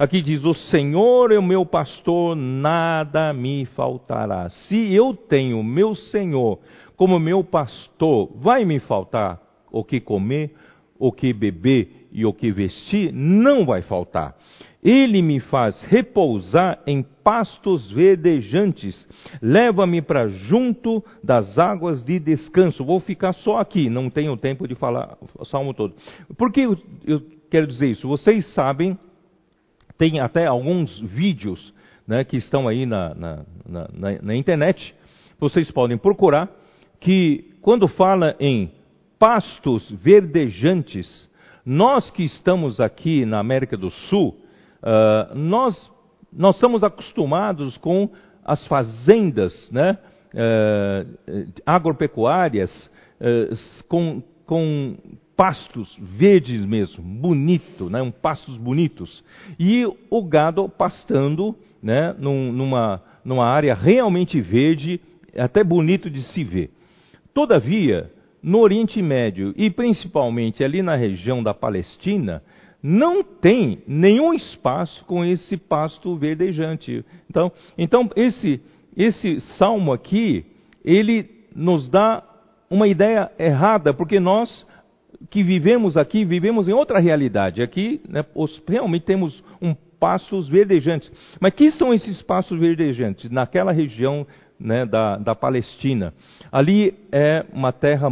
[0.00, 4.48] Aqui diz: O Senhor é o meu pastor, nada me faltará.
[4.48, 6.58] Se eu tenho meu Senhor
[6.96, 9.38] como meu pastor, vai me faltar
[9.70, 10.54] o que comer,
[10.98, 13.12] o que beber e o que vestir?
[13.12, 14.34] Não vai faltar.
[14.82, 19.06] Ele me faz repousar em pastos verdejantes,
[19.42, 22.86] leva-me para junto das águas de descanso.
[22.86, 25.94] Vou ficar só aqui, não tenho tempo de falar o salmo todo.
[26.38, 27.20] Por que eu, eu
[27.50, 28.08] quero dizer isso?
[28.08, 28.96] Vocês sabem
[30.00, 31.74] tem até alguns vídeos
[32.08, 33.88] né, que estão aí na, na, na,
[34.22, 34.94] na, internet.
[35.38, 36.48] Vocês podem procurar
[36.98, 38.72] que quando fala em
[39.18, 41.28] pastos verdejantes,
[41.66, 44.38] nós que estamos aqui na América do Sul,
[44.82, 45.92] uh, nós,
[46.32, 48.08] nós estamos acostumados com
[48.42, 49.98] as fazendas né,
[50.32, 52.90] uh, agropecuárias
[53.20, 54.96] uh, com, com
[55.40, 59.24] pastos verdes mesmo, bonito, né, um pastos bonitos.
[59.58, 65.00] E o gado pastando né, num, numa, numa área realmente verde,
[65.34, 66.70] até bonito de se ver.
[67.32, 68.12] Todavia,
[68.42, 72.42] no Oriente Médio e principalmente ali na região da Palestina,
[72.82, 77.02] não tem nenhum espaço com esse pasto verdejante.
[77.30, 78.60] Então, então esse,
[78.94, 80.44] esse salmo aqui,
[80.84, 82.22] ele nos dá
[82.68, 84.68] uma ideia errada, porque nós
[85.30, 87.62] que vivemos aqui, vivemos em outra realidade.
[87.62, 88.24] Aqui, né,
[88.68, 91.12] realmente temos um pastos verdejantes.
[91.38, 93.30] Mas que são esses pastos verdejantes?
[93.30, 94.26] Naquela região
[94.58, 96.12] né, da, da Palestina.
[96.50, 98.08] Ali é uma terra,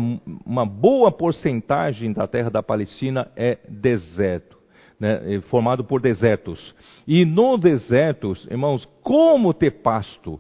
[0.47, 4.57] uma boa porcentagem da terra da Palestina é deserto.
[5.01, 6.75] Né, é formado por desertos.
[7.07, 10.39] E no desertos, irmãos, como ter pasto?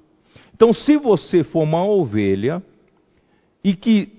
[0.55, 2.63] Então, se você for uma ovelha
[3.63, 4.13] e que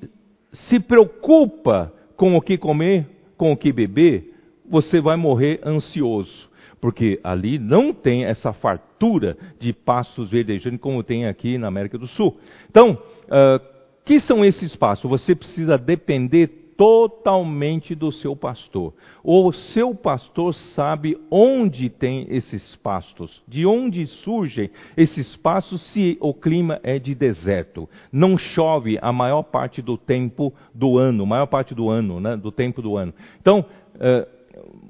[0.52, 3.08] se preocupa com o que comer,
[3.38, 4.34] com o que beber,
[4.70, 6.50] você vai morrer ansioso.
[6.82, 12.08] Porque ali não tem essa fartura de pastos verdejantes como tem aqui na América do
[12.08, 12.38] Sul.
[12.70, 13.62] Então, uh,
[14.04, 15.10] que são esses pastos?
[15.10, 18.94] Você precisa depender totalmente do seu pastor.
[19.22, 26.34] O seu pastor sabe onde tem esses pastos, de onde surgem esses pastos se o
[26.34, 27.90] clima é de deserto.
[28.10, 32.50] Não chove a maior parte do tempo do ano, maior parte do ano, né, do
[32.50, 33.14] tempo do ano.
[33.42, 33.60] Então,
[33.96, 34.26] uh,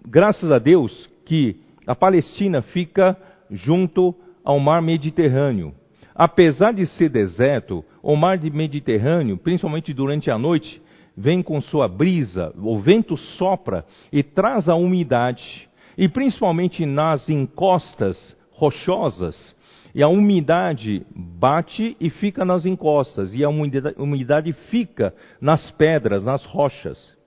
[0.07, 3.17] graças a Deus que a Palestina fica
[3.49, 4.13] junto
[4.45, 5.73] ao mar Mediterrâneo.
[6.13, 10.79] Apesar de ser deserto, o mar Mediterrâneo, principalmente durante a noite,
[11.19, 15.67] vem com sua brisa, o vento sopra e traz a umidade,
[15.97, 19.53] e principalmente nas encostas rochosas,
[19.93, 26.45] e a umidade bate e fica nas encostas, e a umidade, fica nas pedras, nas
[26.45, 27.17] rochas.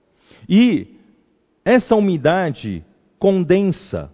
[0.49, 0.87] E
[1.63, 2.83] essa umidade
[3.19, 4.11] condensa,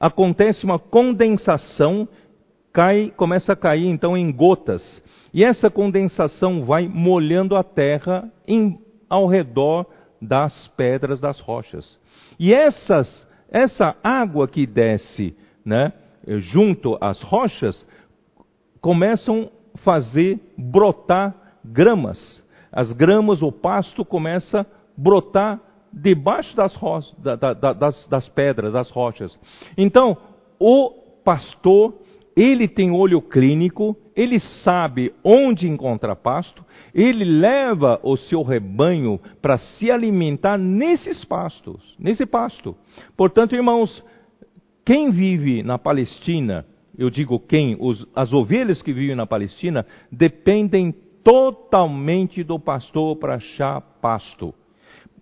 [0.00, 2.08] acontece uma condensação,
[2.72, 5.00] cai, começa a cair então em gotas,
[5.32, 8.81] e essa condensação vai molhando a terra em
[9.12, 9.84] ao redor
[10.22, 12.00] das pedras das rochas.
[12.38, 15.92] E essas, essa água que desce né,
[16.38, 17.86] junto às rochas
[18.80, 22.42] começam a fazer brotar gramas.
[22.72, 25.60] As gramas, o pasto começa a brotar
[25.92, 29.38] debaixo das, rochas, da, da, das, das pedras, das rochas.
[29.76, 30.16] Então,
[30.58, 30.90] o
[31.22, 32.00] pastor
[32.36, 36.64] ele tem olho clínico, ele sabe onde encontrar pasto,
[36.94, 42.76] ele leva o seu rebanho para se alimentar nesses pastos, nesse pasto.
[43.16, 44.04] Portanto, irmãos,
[44.84, 46.66] quem vive na Palestina,
[46.98, 53.36] eu digo quem, os, as ovelhas que vivem na Palestina, dependem totalmente do pastor para
[53.36, 54.52] achar pasto.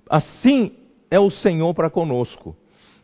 [0.09, 0.73] Assim
[1.11, 2.57] é o Senhor para conosco.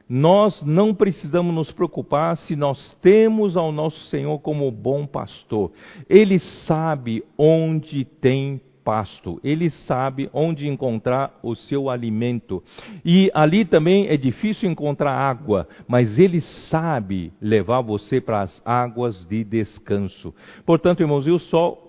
[0.08, 5.72] Nós não precisamos nos preocupar se nós temos ao nosso Senhor como bom pastor.
[6.08, 12.62] Ele sabe onde tem pasto, ele sabe onde encontrar o seu alimento.
[13.04, 16.40] E ali também é difícil encontrar água, mas ele
[16.70, 20.32] sabe levar você para as águas de descanso.
[20.64, 21.82] Portanto, irmãos, eu só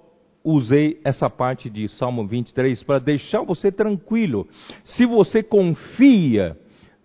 [0.43, 4.47] usei essa parte de Salmo 23 para deixar você tranquilo.
[4.84, 6.57] Se você confia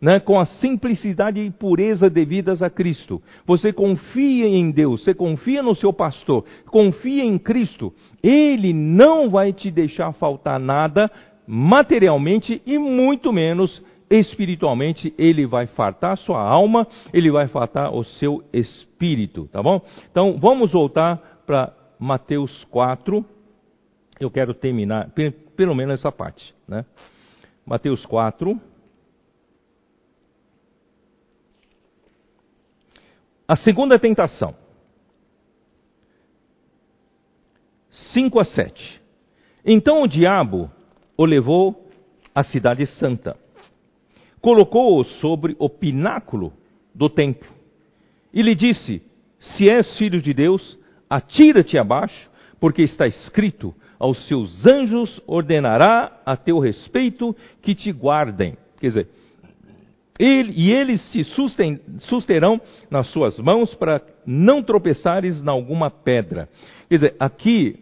[0.03, 3.23] né, com a simplicidade e pureza devidas a Cristo.
[3.47, 7.95] Você confia em Deus, você confia no seu pastor, confia em Cristo.
[8.21, 11.09] Ele não vai te deixar faltar nada
[11.47, 13.81] materialmente e muito menos
[14.11, 19.81] espiritualmente, ele vai fartar sua alma, ele vai fartar o seu espírito, tá bom?
[20.11, 23.25] Então, vamos voltar para Mateus 4.
[24.21, 25.11] Eu quero terminar,
[25.57, 26.85] pelo menos essa parte, né?
[27.65, 28.61] Mateus 4.
[33.53, 34.55] A segunda tentação.
[38.15, 39.03] 5 a 7.
[39.63, 40.71] Então o diabo
[41.19, 41.87] o levou
[42.35, 43.37] à cidade santa,
[44.41, 46.55] colocou-o sobre o pináculo
[46.95, 47.51] do templo
[48.33, 49.03] e lhe disse:
[49.39, 50.79] Se és filho de Deus,
[51.11, 58.57] atira-te abaixo, porque está escrito: aos seus anjos ordenará a teu respeito que te guardem.
[58.81, 59.09] Quer dizer,
[60.19, 62.61] ele, e eles se susten, susterão
[62.91, 66.49] nas suas mãos para não tropeçares em alguma pedra.
[66.89, 67.79] Quer dizer, aqui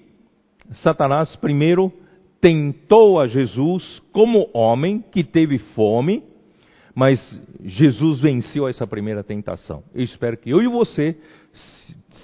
[0.73, 1.93] Satanás primeiro
[2.41, 6.23] tentou a Jesus como homem que teve fome,
[6.95, 9.83] mas Jesus venceu essa primeira tentação.
[9.95, 11.17] Eu espero que eu e você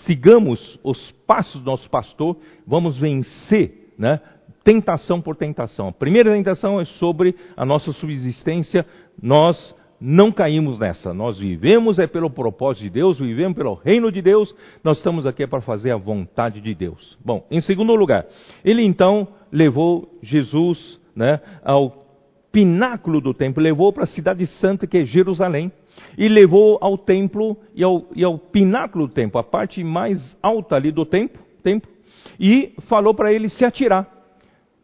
[0.04, 2.36] sigamos os passos do nosso pastor,
[2.66, 4.20] vamos vencer, né?
[4.62, 5.88] Tentação por tentação.
[5.88, 8.84] A primeira tentação é sobre a nossa subsistência,
[9.20, 11.12] nós não caímos nessa.
[11.14, 15.46] Nós vivemos é pelo propósito de Deus, vivemos pelo reino de Deus, nós estamos aqui
[15.46, 17.18] para fazer a vontade de Deus.
[17.24, 18.26] Bom, em segundo lugar,
[18.64, 22.04] ele então levou Jesus né, ao
[22.52, 25.70] pináculo do templo, levou para a cidade santa que é Jerusalém,
[26.18, 30.76] e levou ao templo e ao, e ao pináculo do templo, a parte mais alta
[30.76, 31.90] ali do templo, templo
[32.38, 34.15] e falou para ele se atirar.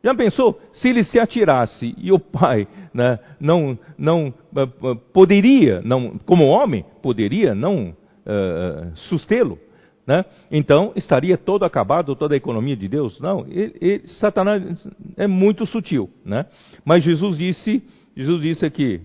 [0.03, 0.61] Já pensou?
[0.72, 6.84] Se ele se atirasse e o pai né, não, não uh, poderia, não, como homem,
[7.00, 9.59] poderia não uh, sustê-lo,
[10.05, 10.24] né?
[10.50, 13.20] então estaria todo acabado, toda a economia de Deus?
[13.20, 16.11] Não, ele, ele, Satanás é muito sutil.
[16.24, 16.46] Né?
[16.84, 17.82] Mas Jesus disse,
[18.16, 19.00] Jesus disse aqui,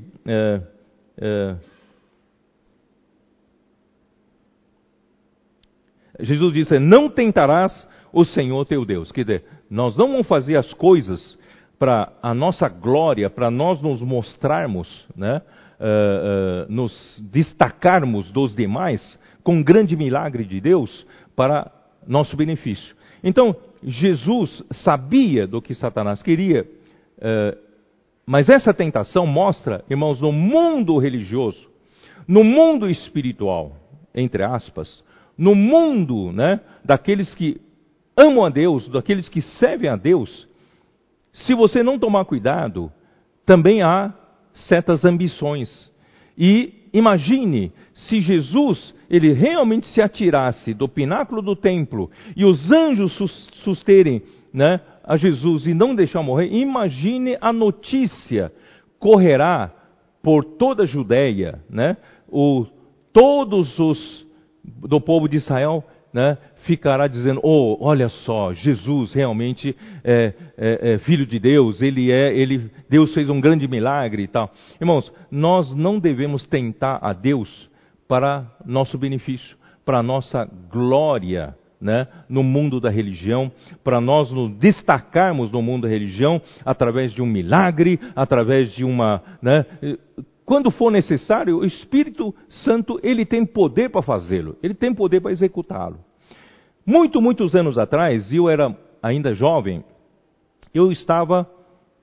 [6.19, 9.11] Jesus disse: Não tentarás o Senhor teu Deus.
[9.11, 11.37] Quer dizer, nós não vamos fazer as coisas
[11.77, 15.41] para a nossa glória, para nós nos mostrarmos, né,
[15.79, 21.05] uh, uh, nos destacarmos dos demais com um grande milagre de Deus
[21.35, 21.71] para
[22.07, 22.95] nosso benefício.
[23.23, 27.57] Então, Jesus sabia do que Satanás queria, uh,
[28.25, 31.69] mas essa tentação mostra, irmãos, no mundo religioso,
[32.27, 33.77] no mundo espiritual,
[34.13, 35.03] entre aspas,
[35.37, 37.61] no mundo né, daqueles que
[38.17, 40.47] amam a Deus, daqueles que servem a Deus,
[41.31, 42.91] se você não tomar cuidado,
[43.45, 44.13] também há
[44.53, 45.91] certas ambições.
[46.37, 53.13] E imagine se Jesus ele realmente se atirasse do pináculo do templo e os anjos
[53.63, 58.51] susterem né, a Jesus e não deixar morrer, imagine a notícia
[58.99, 59.71] correrá
[60.21, 61.95] por toda a Judéia, né?
[62.27, 62.65] O,
[63.13, 64.27] todos os
[64.65, 66.37] do povo de Israel né,
[66.67, 72.37] ficará dizendo: Oh, olha só, Jesus realmente é, é, é, filho de Deus, ele é,
[72.37, 74.51] ele, Deus fez um grande milagre e tal.
[74.79, 77.69] Irmãos, nós não devemos tentar a Deus
[78.07, 81.55] para nosso benefício, para nossa glória.
[81.79, 83.51] Né, no mundo da religião,
[83.83, 89.21] para nós nos destacarmos no mundo da religião através de um milagre, através de uma.
[89.39, 89.63] Né,
[90.43, 95.31] quando for necessário, o Espírito Santo ele tem poder para fazê-lo, ele tem poder para
[95.31, 95.99] executá-lo.
[96.89, 98.73] Muito, muitos anos atrás, eu era
[99.03, 99.83] ainda jovem,
[100.73, 101.45] eu estava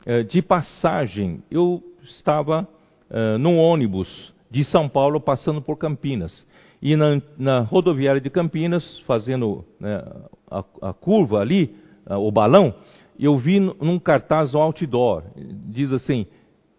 [0.04, 2.68] eh, de passagem, eu estava
[3.08, 6.46] eh, num ônibus de São Paulo passando por Campinas.
[6.82, 10.04] E na, na rodoviária de Campinas, fazendo né,
[10.50, 11.74] a, a, curva ali,
[12.04, 12.74] a, o balão,
[13.18, 15.22] eu vi num cartaz um outdoor,
[15.66, 16.26] diz assim,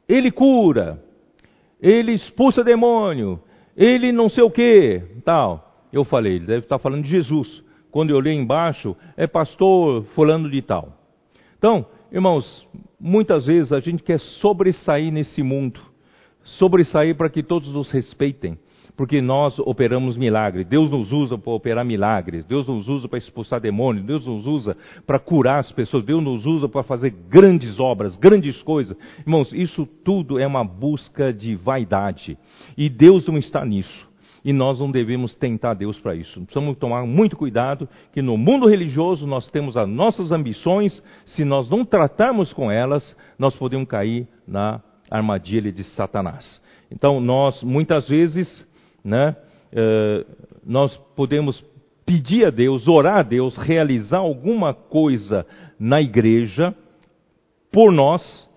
[0.08, 1.03] ele cura,
[1.82, 3.39] ele expulsa demônio,
[3.76, 5.88] ele não sei o que, tal.
[5.91, 7.64] Eu falei, ele deve estar falando de Jesus
[7.96, 10.98] quando eu olhei embaixo, é pastor fulano de tal.
[11.58, 12.68] Então, irmãos,
[13.00, 15.80] muitas vezes a gente quer sobressair nesse mundo,
[16.43, 18.60] sobressair para que todos nos respeitem,
[18.98, 20.66] porque nós operamos milagres.
[20.66, 24.76] Deus nos usa para operar milagres, Deus nos usa para expulsar demônios, Deus nos usa
[25.08, 28.98] para curar as pessoas, Deus nos usa para fazer grandes obras, grandes coisas.
[29.20, 32.38] Irmãos, isso tudo é uma busca de vaidade,
[32.76, 34.14] e Deus não está nisso
[34.46, 36.39] e nós não devemos tentar Deus para isso.
[36.41, 41.68] Precisamos tomar muito cuidado que no mundo religioso nós temos as nossas ambições, se nós
[41.68, 46.62] não tratarmos com elas, nós podemos cair na armadilha de Satanás.
[46.91, 48.68] Então nós muitas vezes,
[49.04, 49.36] né,
[49.72, 50.24] eh,
[50.64, 51.66] nós podemos
[52.06, 55.43] pedir a Deus, orar a Deus, realizar alguma coisa
[55.80, 56.72] na igreja
[57.72, 58.48] por nós,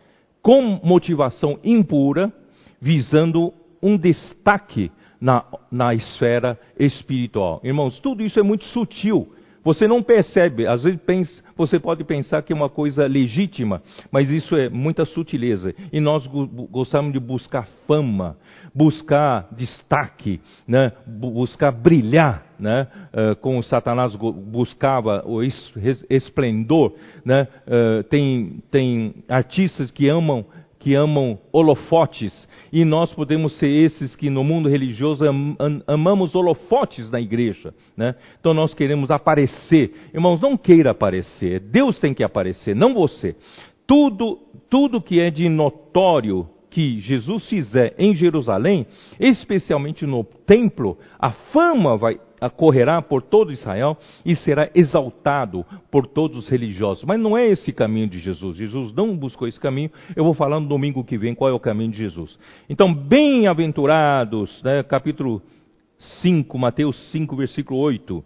[0.43, 2.31] com motivação impura,
[2.79, 7.61] visando um destaque na, na esfera espiritual.
[7.65, 9.29] Irmãos, tudo isso é muito sutil.
[9.65, 14.31] Você não percebe, às vezes pensa, você pode pensar que é uma coisa legítima, mas
[14.31, 15.75] isso é muita sutileza.
[15.93, 16.27] E nós
[16.71, 18.37] gostamos de buscar fama,
[18.75, 20.93] buscar destaque, né?
[21.07, 22.87] buscar brilhar, né?
[23.13, 26.95] Uh, como Satanás buscava o esplendor.
[27.25, 27.47] Né?
[27.67, 30.47] Uh, tem, tem artistas que amam
[30.79, 36.35] que amam holofotes, e nós podemos ser esses que no mundo religioso am, am, amamos
[36.35, 37.75] holofotes na igreja.
[37.97, 38.15] Né?
[38.39, 39.93] Então nós queremos aparecer.
[40.15, 43.35] Irmãos, não queira aparecer, Deus tem que aparecer, não você.
[43.87, 48.87] Tudo, tudo que é de notório que Jesus fizer em Jerusalém,
[49.19, 52.21] especialmente no templo, a fama vai,
[52.57, 57.05] correrá por todo Israel e será exaltado por todos os religiosos.
[57.05, 58.57] Mas não é esse caminho de Jesus.
[58.57, 59.91] Jesus não buscou esse caminho.
[60.15, 62.39] Eu vou falar no domingo que vem qual é o caminho de Jesus.
[62.69, 65.43] Então, bem-aventurados, né, capítulo
[66.23, 68.25] 5, Mateus 5, versículo 8.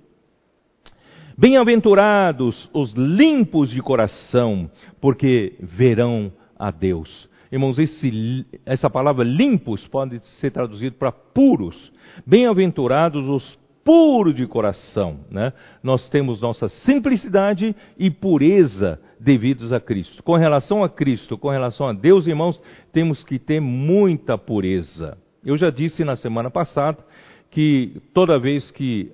[1.39, 4.71] Bem-aventurados os limpos de coração,
[5.01, 7.29] porque verão a Deus.
[7.53, 11.93] Irmãos, esse, essa palavra limpos pode ser traduzido para puros.
[12.27, 15.21] Bem-aventurados os puro de coração.
[15.31, 15.53] Né?
[15.83, 20.23] Nós temos nossa simplicidade e pureza devidos a Cristo.
[20.23, 22.61] Com relação a Cristo, com relação a Deus, irmãos,
[22.93, 25.19] temos que ter muita pureza.
[25.45, 27.05] Eu já disse na semana passada
[27.51, 29.13] que toda vez que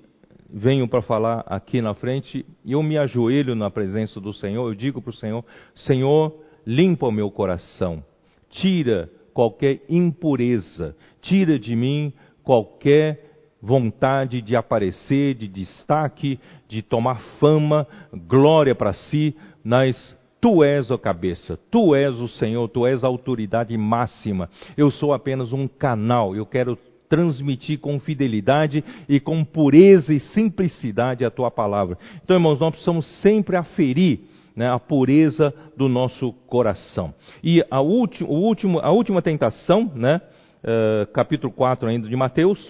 [0.49, 5.01] venho para falar aqui na frente, eu me ajoelho na presença do Senhor, eu digo
[5.01, 5.43] para o Senhor:
[5.75, 6.33] Senhor,
[6.65, 8.03] limpa o meu coração,
[8.49, 13.29] tira qualquer impureza, tira de mim qualquer
[13.61, 17.87] vontade de aparecer, de destaque, de tomar fama,
[18.27, 23.07] glória para si, mas tu és a cabeça, tu és o Senhor, tu és a
[23.07, 24.49] autoridade máxima.
[24.77, 26.77] Eu sou apenas um canal, eu quero
[27.09, 31.97] transmitir com fidelidade e com pureza e simplicidade a tua palavra.
[32.23, 34.21] Então, irmãos, nós precisamos sempre aferir
[34.59, 37.13] né, a pureza do nosso coração.
[37.41, 40.19] E a, último, a última tentação, né,
[40.61, 42.69] uh, capítulo 4 ainda de Mateus,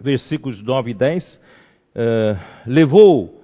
[0.00, 3.42] versículos 9 e 10, uh, levou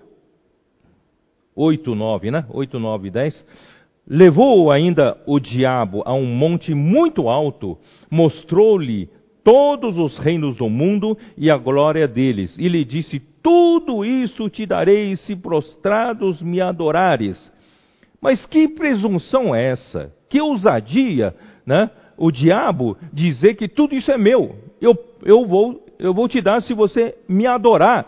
[1.54, 2.46] 8, 9, né?
[2.48, 3.46] 8, 9 e 10.
[4.08, 7.76] Levou ainda o diabo a um monte muito alto,
[8.10, 9.10] mostrou-lhe
[9.44, 14.66] todos os reinos do mundo e a glória deles, e lhe disse: Tudo isso te
[14.66, 17.52] darei se prostrados me adorares.
[18.20, 20.12] Mas que presunção é essa?
[20.28, 21.34] Que ousadia,
[21.64, 21.90] né?
[22.16, 24.54] O diabo dizer que tudo isso é meu.
[24.80, 28.06] Eu, eu vou eu vou te dar se você me adorar.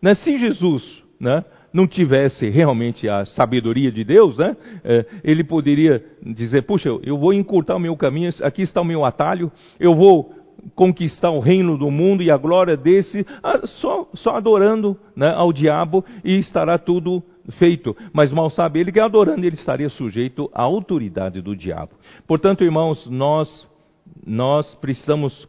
[0.00, 0.14] Né?
[0.14, 6.62] Se Jesus né, não tivesse realmente a sabedoria de Deus, né, é, ele poderia dizer:
[6.62, 9.50] Puxa, eu vou encurtar o meu caminho, aqui está o meu atalho,
[9.80, 10.32] eu vou
[10.74, 15.52] conquistar o reino do mundo e a glória desse, ah, só, só adorando né, ao
[15.52, 17.22] diabo e estará tudo
[17.58, 17.96] feito.
[18.12, 21.92] Mas mal sabe ele que adorando ele estaria sujeito à autoridade do diabo.
[22.26, 23.68] Portanto, irmãos, nós,
[24.26, 25.48] nós precisamos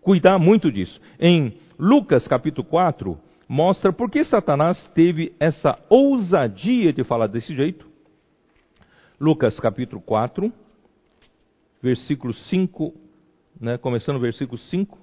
[0.00, 1.00] cuidar muito disso.
[1.18, 7.88] Em Lucas capítulo 4, mostra por que Satanás teve essa ousadia de falar desse jeito.
[9.20, 10.52] Lucas capítulo 4,
[11.82, 12.94] versículo 5,
[13.60, 14.98] né, começando o versículo 5.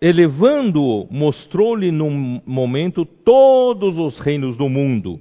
[0.00, 5.20] Elevando-o, mostrou-lhe num momento todos os reinos do mundo.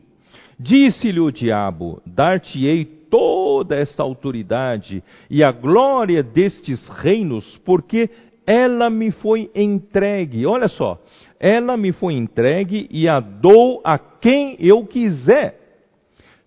[0.60, 8.10] Disse-lhe o diabo: Dar-te-ei toda esta autoridade e a glória destes reinos, porque
[8.46, 10.46] ela me foi entregue.
[10.46, 11.02] Olha só,
[11.40, 15.62] ela me foi entregue e a dou a quem eu quiser.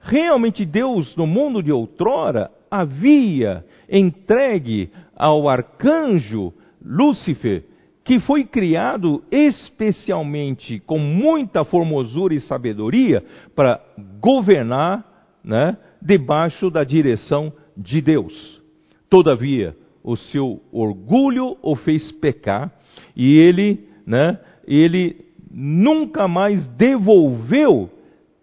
[0.00, 6.52] Realmente Deus, no mundo de outrora, havia entregue ao arcanjo
[6.84, 7.64] Lúcifer,
[8.04, 13.22] que foi criado especialmente com muita formosura e sabedoria
[13.54, 13.80] para
[14.20, 15.04] governar
[15.44, 18.62] né, debaixo da direção de Deus.
[19.10, 22.72] Todavia, o seu orgulho o fez pecar
[23.14, 27.90] e ele, né, ele nunca mais devolveu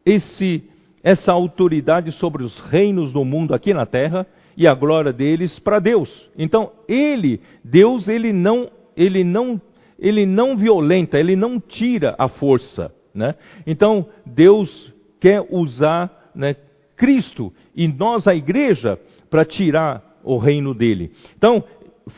[0.06, 0.64] esse
[1.04, 4.26] essa autoridade sobre os reinos do mundo aqui na terra
[4.58, 6.10] e a glória deles para Deus.
[6.38, 9.62] Então, ele, Deus, ele não ele não
[10.00, 13.36] ele não violenta, ele não tira a força, né?
[13.66, 16.56] Então, Deus quer usar né,
[16.96, 19.00] Cristo e nós, a igreja,
[19.30, 21.12] para tirar o reino dele.
[21.38, 21.64] Então,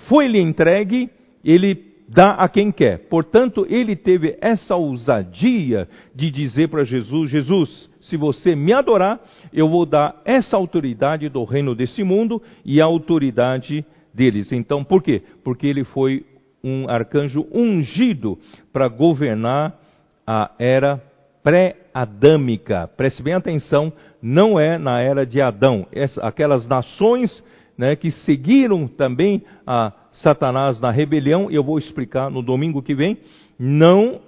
[0.08, 1.10] foi-lhe entregue,
[1.44, 3.08] ele dá a quem quer.
[3.10, 9.20] Portanto, ele teve essa ousadia de dizer para Jesus: Jesus, se você me adorar,
[9.54, 14.52] eu vou dar essa autoridade do reino desse mundo e a autoridade deles.
[14.52, 15.22] Então, por quê?
[15.44, 16.26] Porque ele foi
[16.64, 18.38] um arcanjo ungido
[18.74, 19.80] para governar
[20.26, 21.02] a era
[21.44, 22.90] pré-adâmica.
[22.98, 25.88] Preste bem atenção, não é na era de Adão.
[26.22, 27.44] aquelas nações
[27.78, 33.18] né, que seguiram também a Satanás na rebelião, eu vou explicar no domingo que vem,
[33.58, 34.20] não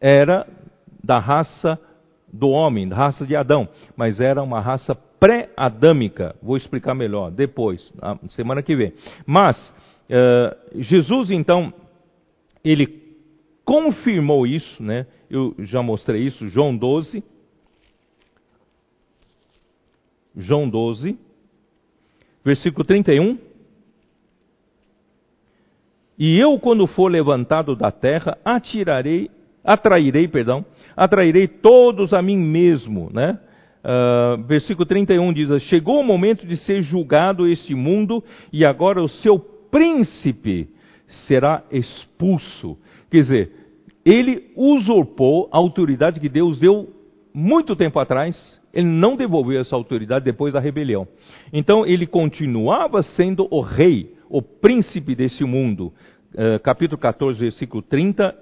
[0.00, 0.46] era
[1.02, 1.78] da raça
[2.32, 6.34] do homem, da raça de Adão, mas era uma raça pré-adâmica.
[6.42, 8.92] Vou explicar melhor depois, na semana que vem.
[9.26, 9.56] Mas,
[10.08, 11.72] uh, Jesus então,
[12.64, 13.02] ele
[13.64, 15.06] confirmou isso, né?
[15.30, 17.22] Eu já mostrei isso, João 12.
[20.36, 21.18] João 12,
[22.44, 23.38] versículo 31.
[26.18, 29.30] E eu, quando for levantado da terra, atirarei,
[29.64, 30.64] atrairei, perdão,
[30.96, 33.38] atrairei todos a mim mesmo, né?
[33.84, 39.08] Uh, versículo 31 diz: Chegou o momento de ser julgado este mundo, e agora o
[39.08, 40.68] seu príncipe
[41.26, 42.78] será expulso.
[43.10, 43.52] Quer dizer,
[44.04, 46.90] ele usurpou a autoridade que Deus deu
[47.34, 51.06] muito tempo atrás, ele não devolveu essa autoridade depois da rebelião.
[51.52, 55.92] Então ele continuava sendo o rei, o príncipe desse mundo.
[56.34, 58.34] Uh, capítulo 14, versículo 30,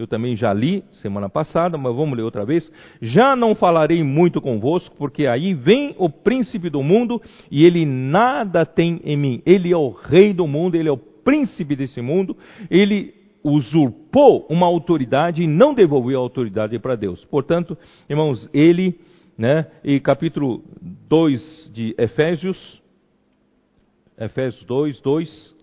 [0.00, 2.70] eu também já li semana passada, mas vamos ler outra vez.
[3.00, 7.20] Já não falarei muito convosco, porque aí vem o príncipe do mundo
[7.50, 9.42] e ele nada tem em mim.
[9.44, 12.36] Ele é o rei do mundo, ele é o príncipe desse mundo,
[12.70, 17.24] ele usurpou uma autoridade e não devolveu a autoridade para Deus.
[17.26, 17.76] Portanto,
[18.08, 18.98] irmãos, ele,
[19.36, 20.62] né, e capítulo
[21.08, 22.82] 2 de Efésios,
[24.18, 25.59] Efésios 2, 2,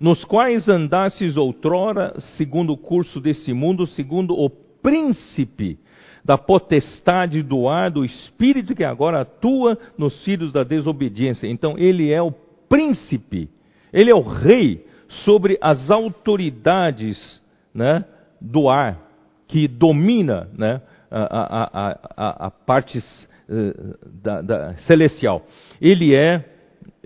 [0.00, 5.78] nos quais andasses outrora, segundo o curso desse mundo, segundo o príncipe
[6.24, 11.46] da potestade do ar, do espírito que agora atua nos filhos da desobediência.
[11.46, 12.32] Então, ele é o
[12.68, 13.48] príncipe,
[13.92, 14.84] ele é o rei
[15.24, 17.42] sobre as autoridades
[17.74, 18.04] né,
[18.40, 19.00] do ar,
[19.46, 25.46] que domina né, a, a, a, a, parte uh, da, da, celestial.
[25.80, 26.44] Ele é,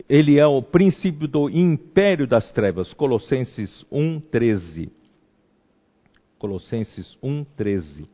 [0.09, 2.93] ele é o príncipe do império das trevas.
[2.95, 4.91] Colossenses 1,13.
[6.39, 8.07] Colossenses 1,13.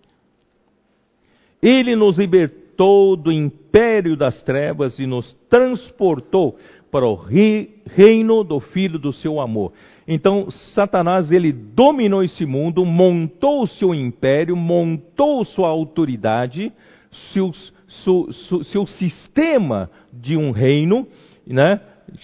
[1.62, 6.56] Ele nos libertou do império das trevas e nos transportou
[6.90, 9.72] para o reino do filho do seu amor.
[10.06, 16.72] Então, Satanás ele dominou esse mundo, montou o seu império, montou sua autoridade,
[17.32, 17.52] seu,
[18.04, 18.32] seu,
[18.64, 21.06] seu sistema de um reino,
[21.55, 21.80] né?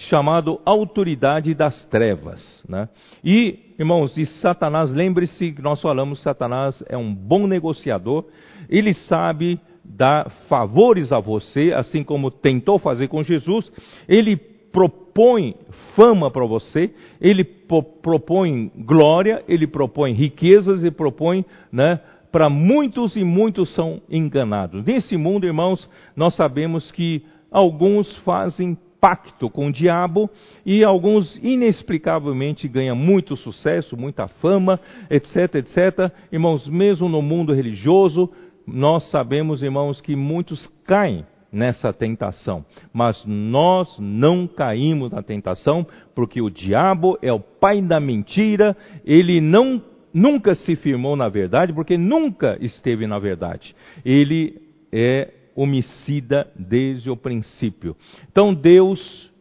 [0.09, 2.63] chamado autoridade das trevas.
[2.67, 2.89] Né?
[3.23, 8.25] E, irmãos, de Satanás, lembre-se que nós falamos, Satanás é um bom negociador,
[8.69, 13.71] ele sabe dar favores a você, assim como tentou fazer com Jesus,
[14.07, 15.55] ele propõe
[15.95, 21.99] fama para você, ele propõe glória, ele propõe riquezas e propõe, né,
[22.31, 24.83] para muitos e muitos são enganados.
[24.83, 30.27] Nesse mundo, irmãos, nós sabemos que alguns fazem pacto com o diabo
[30.65, 34.79] e alguns inexplicavelmente ganham muito sucesso, muita fama,
[35.11, 36.11] etc, etc.
[36.31, 38.31] Irmãos, mesmo no mundo religioso,
[38.65, 42.65] nós sabemos, irmãos, que muitos caem nessa tentação.
[42.91, 45.85] Mas nós não caímos na tentação,
[46.15, 48.75] porque o diabo é o pai da mentira,
[49.05, 53.75] ele não nunca se firmou na verdade, porque nunca esteve na verdade.
[54.03, 54.59] Ele
[54.91, 57.95] é homicida desde o princípio.
[58.29, 59.31] Então Deus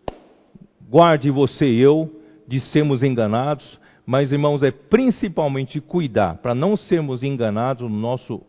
[0.88, 7.22] guarde você e eu de sermos enganados, mas irmãos, é principalmente cuidar para não sermos
[7.22, 8.42] enganados no nosso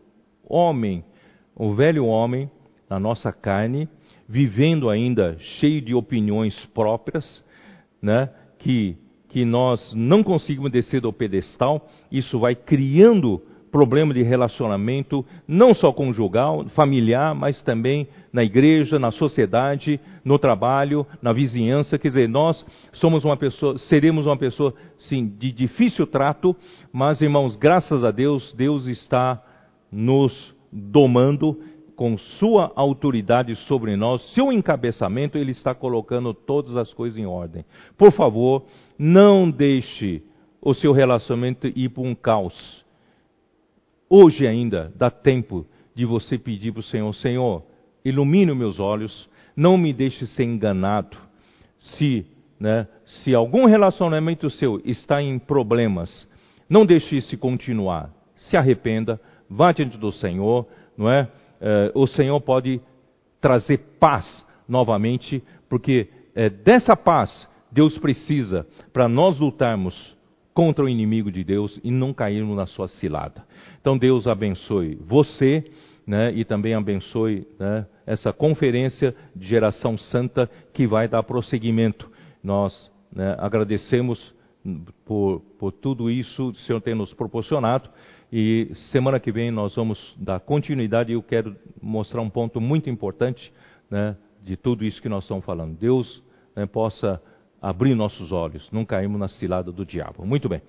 [0.48, 1.02] homem,
[1.54, 2.50] o velho homem,
[2.88, 3.88] na nossa carne,
[4.28, 7.44] vivendo ainda cheio de opiniões próprias,
[8.02, 8.96] né, que,
[9.28, 13.42] que nós não conseguimos descer do pedestal, isso vai criando
[13.76, 21.06] problema de relacionamento, não só conjugal, familiar, mas também na igreja, na sociedade, no trabalho,
[21.20, 21.98] na vizinhança.
[21.98, 22.64] Quer dizer, nós
[22.94, 26.56] somos uma pessoa, seremos uma pessoa, sim, de difícil trato,
[26.90, 29.42] mas irmãos, graças a Deus, Deus está
[29.92, 31.58] nos domando
[31.94, 37.62] com sua autoridade sobre nós, seu encabeçamento, ele está colocando todas as coisas em ordem.
[37.98, 38.64] Por favor,
[38.98, 40.22] não deixe
[40.62, 42.85] o seu relacionamento ir para um caos.
[44.08, 47.62] Hoje ainda dá tempo de você pedir para o Senhor: Senhor,
[48.04, 51.16] ilumine meus olhos, não me deixe ser enganado.
[51.78, 52.26] Se,
[52.58, 56.28] né, se algum relacionamento seu está em problemas,
[56.68, 58.10] não deixe isso continuar.
[58.34, 61.28] Se arrependa, vá diante do Senhor, não é?
[61.60, 62.80] uh, o Senhor pode
[63.40, 70.15] trazer paz novamente, porque é dessa paz Deus precisa para nós lutarmos
[70.56, 73.44] contra o inimigo de Deus e não cairmos na sua cilada.
[73.78, 75.62] Então Deus abençoe você
[76.06, 82.10] né, e também abençoe né, essa conferência de geração santa que vai dar prosseguimento.
[82.42, 84.34] Nós né, agradecemos
[85.04, 87.90] por, por tudo isso que o Senhor tem nos proporcionado
[88.32, 92.88] e semana que vem nós vamos dar continuidade e eu quero mostrar um ponto muito
[92.88, 93.52] importante
[93.90, 95.76] né, de tudo isso que nós estamos falando.
[95.76, 96.24] Deus
[96.56, 97.20] né, possa
[97.60, 100.24] abrir nossos olhos, não caímos na cilada do diabo.
[100.24, 100.62] Muito bem.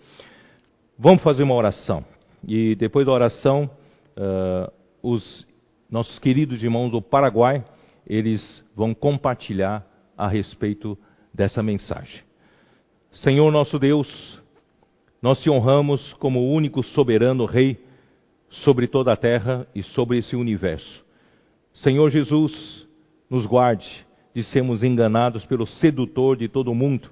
[0.97, 2.03] Vamos fazer uma oração.
[2.47, 3.69] E depois da oração,
[4.17, 4.71] uh,
[5.01, 5.45] os
[5.89, 7.63] nossos queridos irmãos do Paraguai,
[8.05, 9.85] eles vão compartilhar
[10.17, 10.97] a respeito
[11.33, 12.21] dessa mensagem.
[13.11, 14.41] Senhor nosso Deus,
[15.21, 17.77] nós te honramos como o único soberano Rei
[18.49, 21.05] sobre toda a terra e sobre esse universo.
[21.73, 22.88] Senhor Jesus,
[23.29, 24.07] nos guarde
[24.38, 27.09] de sermos enganados pelo sedutor de todo mundo,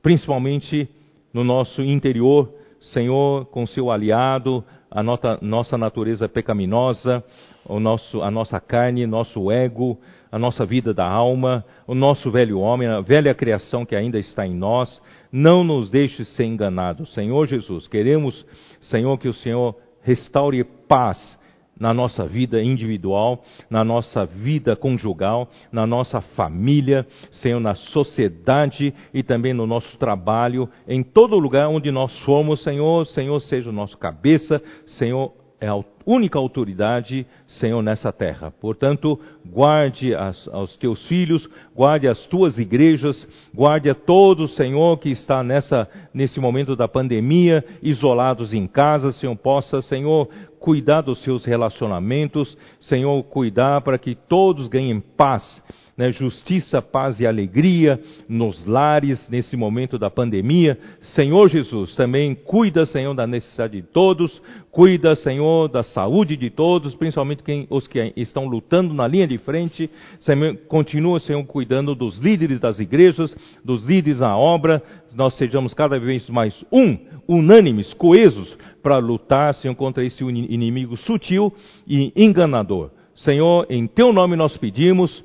[0.00, 0.88] principalmente
[1.34, 2.48] no nosso interior,
[2.80, 7.24] Senhor, com seu aliado, a nossa, nossa natureza pecaminosa,
[7.64, 9.98] o nosso, a nossa carne, nosso ego,
[10.30, 14.46] a nossa vida da alma, o nosso velho homem, a velha criação que ainda está
[14.46, 15.02] em nós.
[15.32, 17.12] Não nos deixe ser enganados.
[17.12, 18.46] Senhor Jesus, queremos,
[18.82, 21.36] Senhor, que o Senhor restaure paz
[21.78, 29.22] na nossa vida individual, na nossa vida conjugal, na nossa família, Senhor, na sociedade e
[29.22, 33.96] também no nosso trabalho, em todo lugar onde nós formos, Senhor, Senhor seja o nosso
[33.96, 38.50] cabeça, Senhor é a única autoridade, Senhor, nessa terra.
[38.50, 45.10] Portanto, guarde as, aos teus filhos, guarde as tuas igrejas, guarde a todos, Senhor, que
[45.10, 50.28] está nessa, nesse momento da pandemia, isolados em casa, Senhor, possa, Senhor,
[50.60, 55.62] cuidar dos seus relacionamentos, Senhor, cuidar para que todos ganhem paz
[55.98, 60.78] né, justiça, paz e alegria nos lares nesse momento da pandemia.
[61.00, 64.40] Senhor Jesus, também cuida, Senhor, da necessidade de todos,
[64.70, 69.38] cuida, Senhor, da saúde de todos, principalmente quem, os que estão lutando na linha de
[69.38, 69.90] frente.
[70.20, 73.34] Senhor, continua, Senhor, cuidando dos líderes das igrejas,
[73.64, 74.80] dos líderes na obra,
[75.16, 76.96] nós sejamos cada vez mais um,
[77.26, 81.52] unânimes, coesos, para lutar, Senhor, contra esse inimigo sutil
[81.88, 82.92] e enganador.
[83.16, 85.24] Senhor, em teu nome nós pedimos,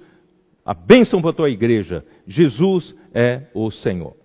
[0.66, 2.06] a bênção para a tua igreja.
[2.28, 4.23] Jesus é o Senhor.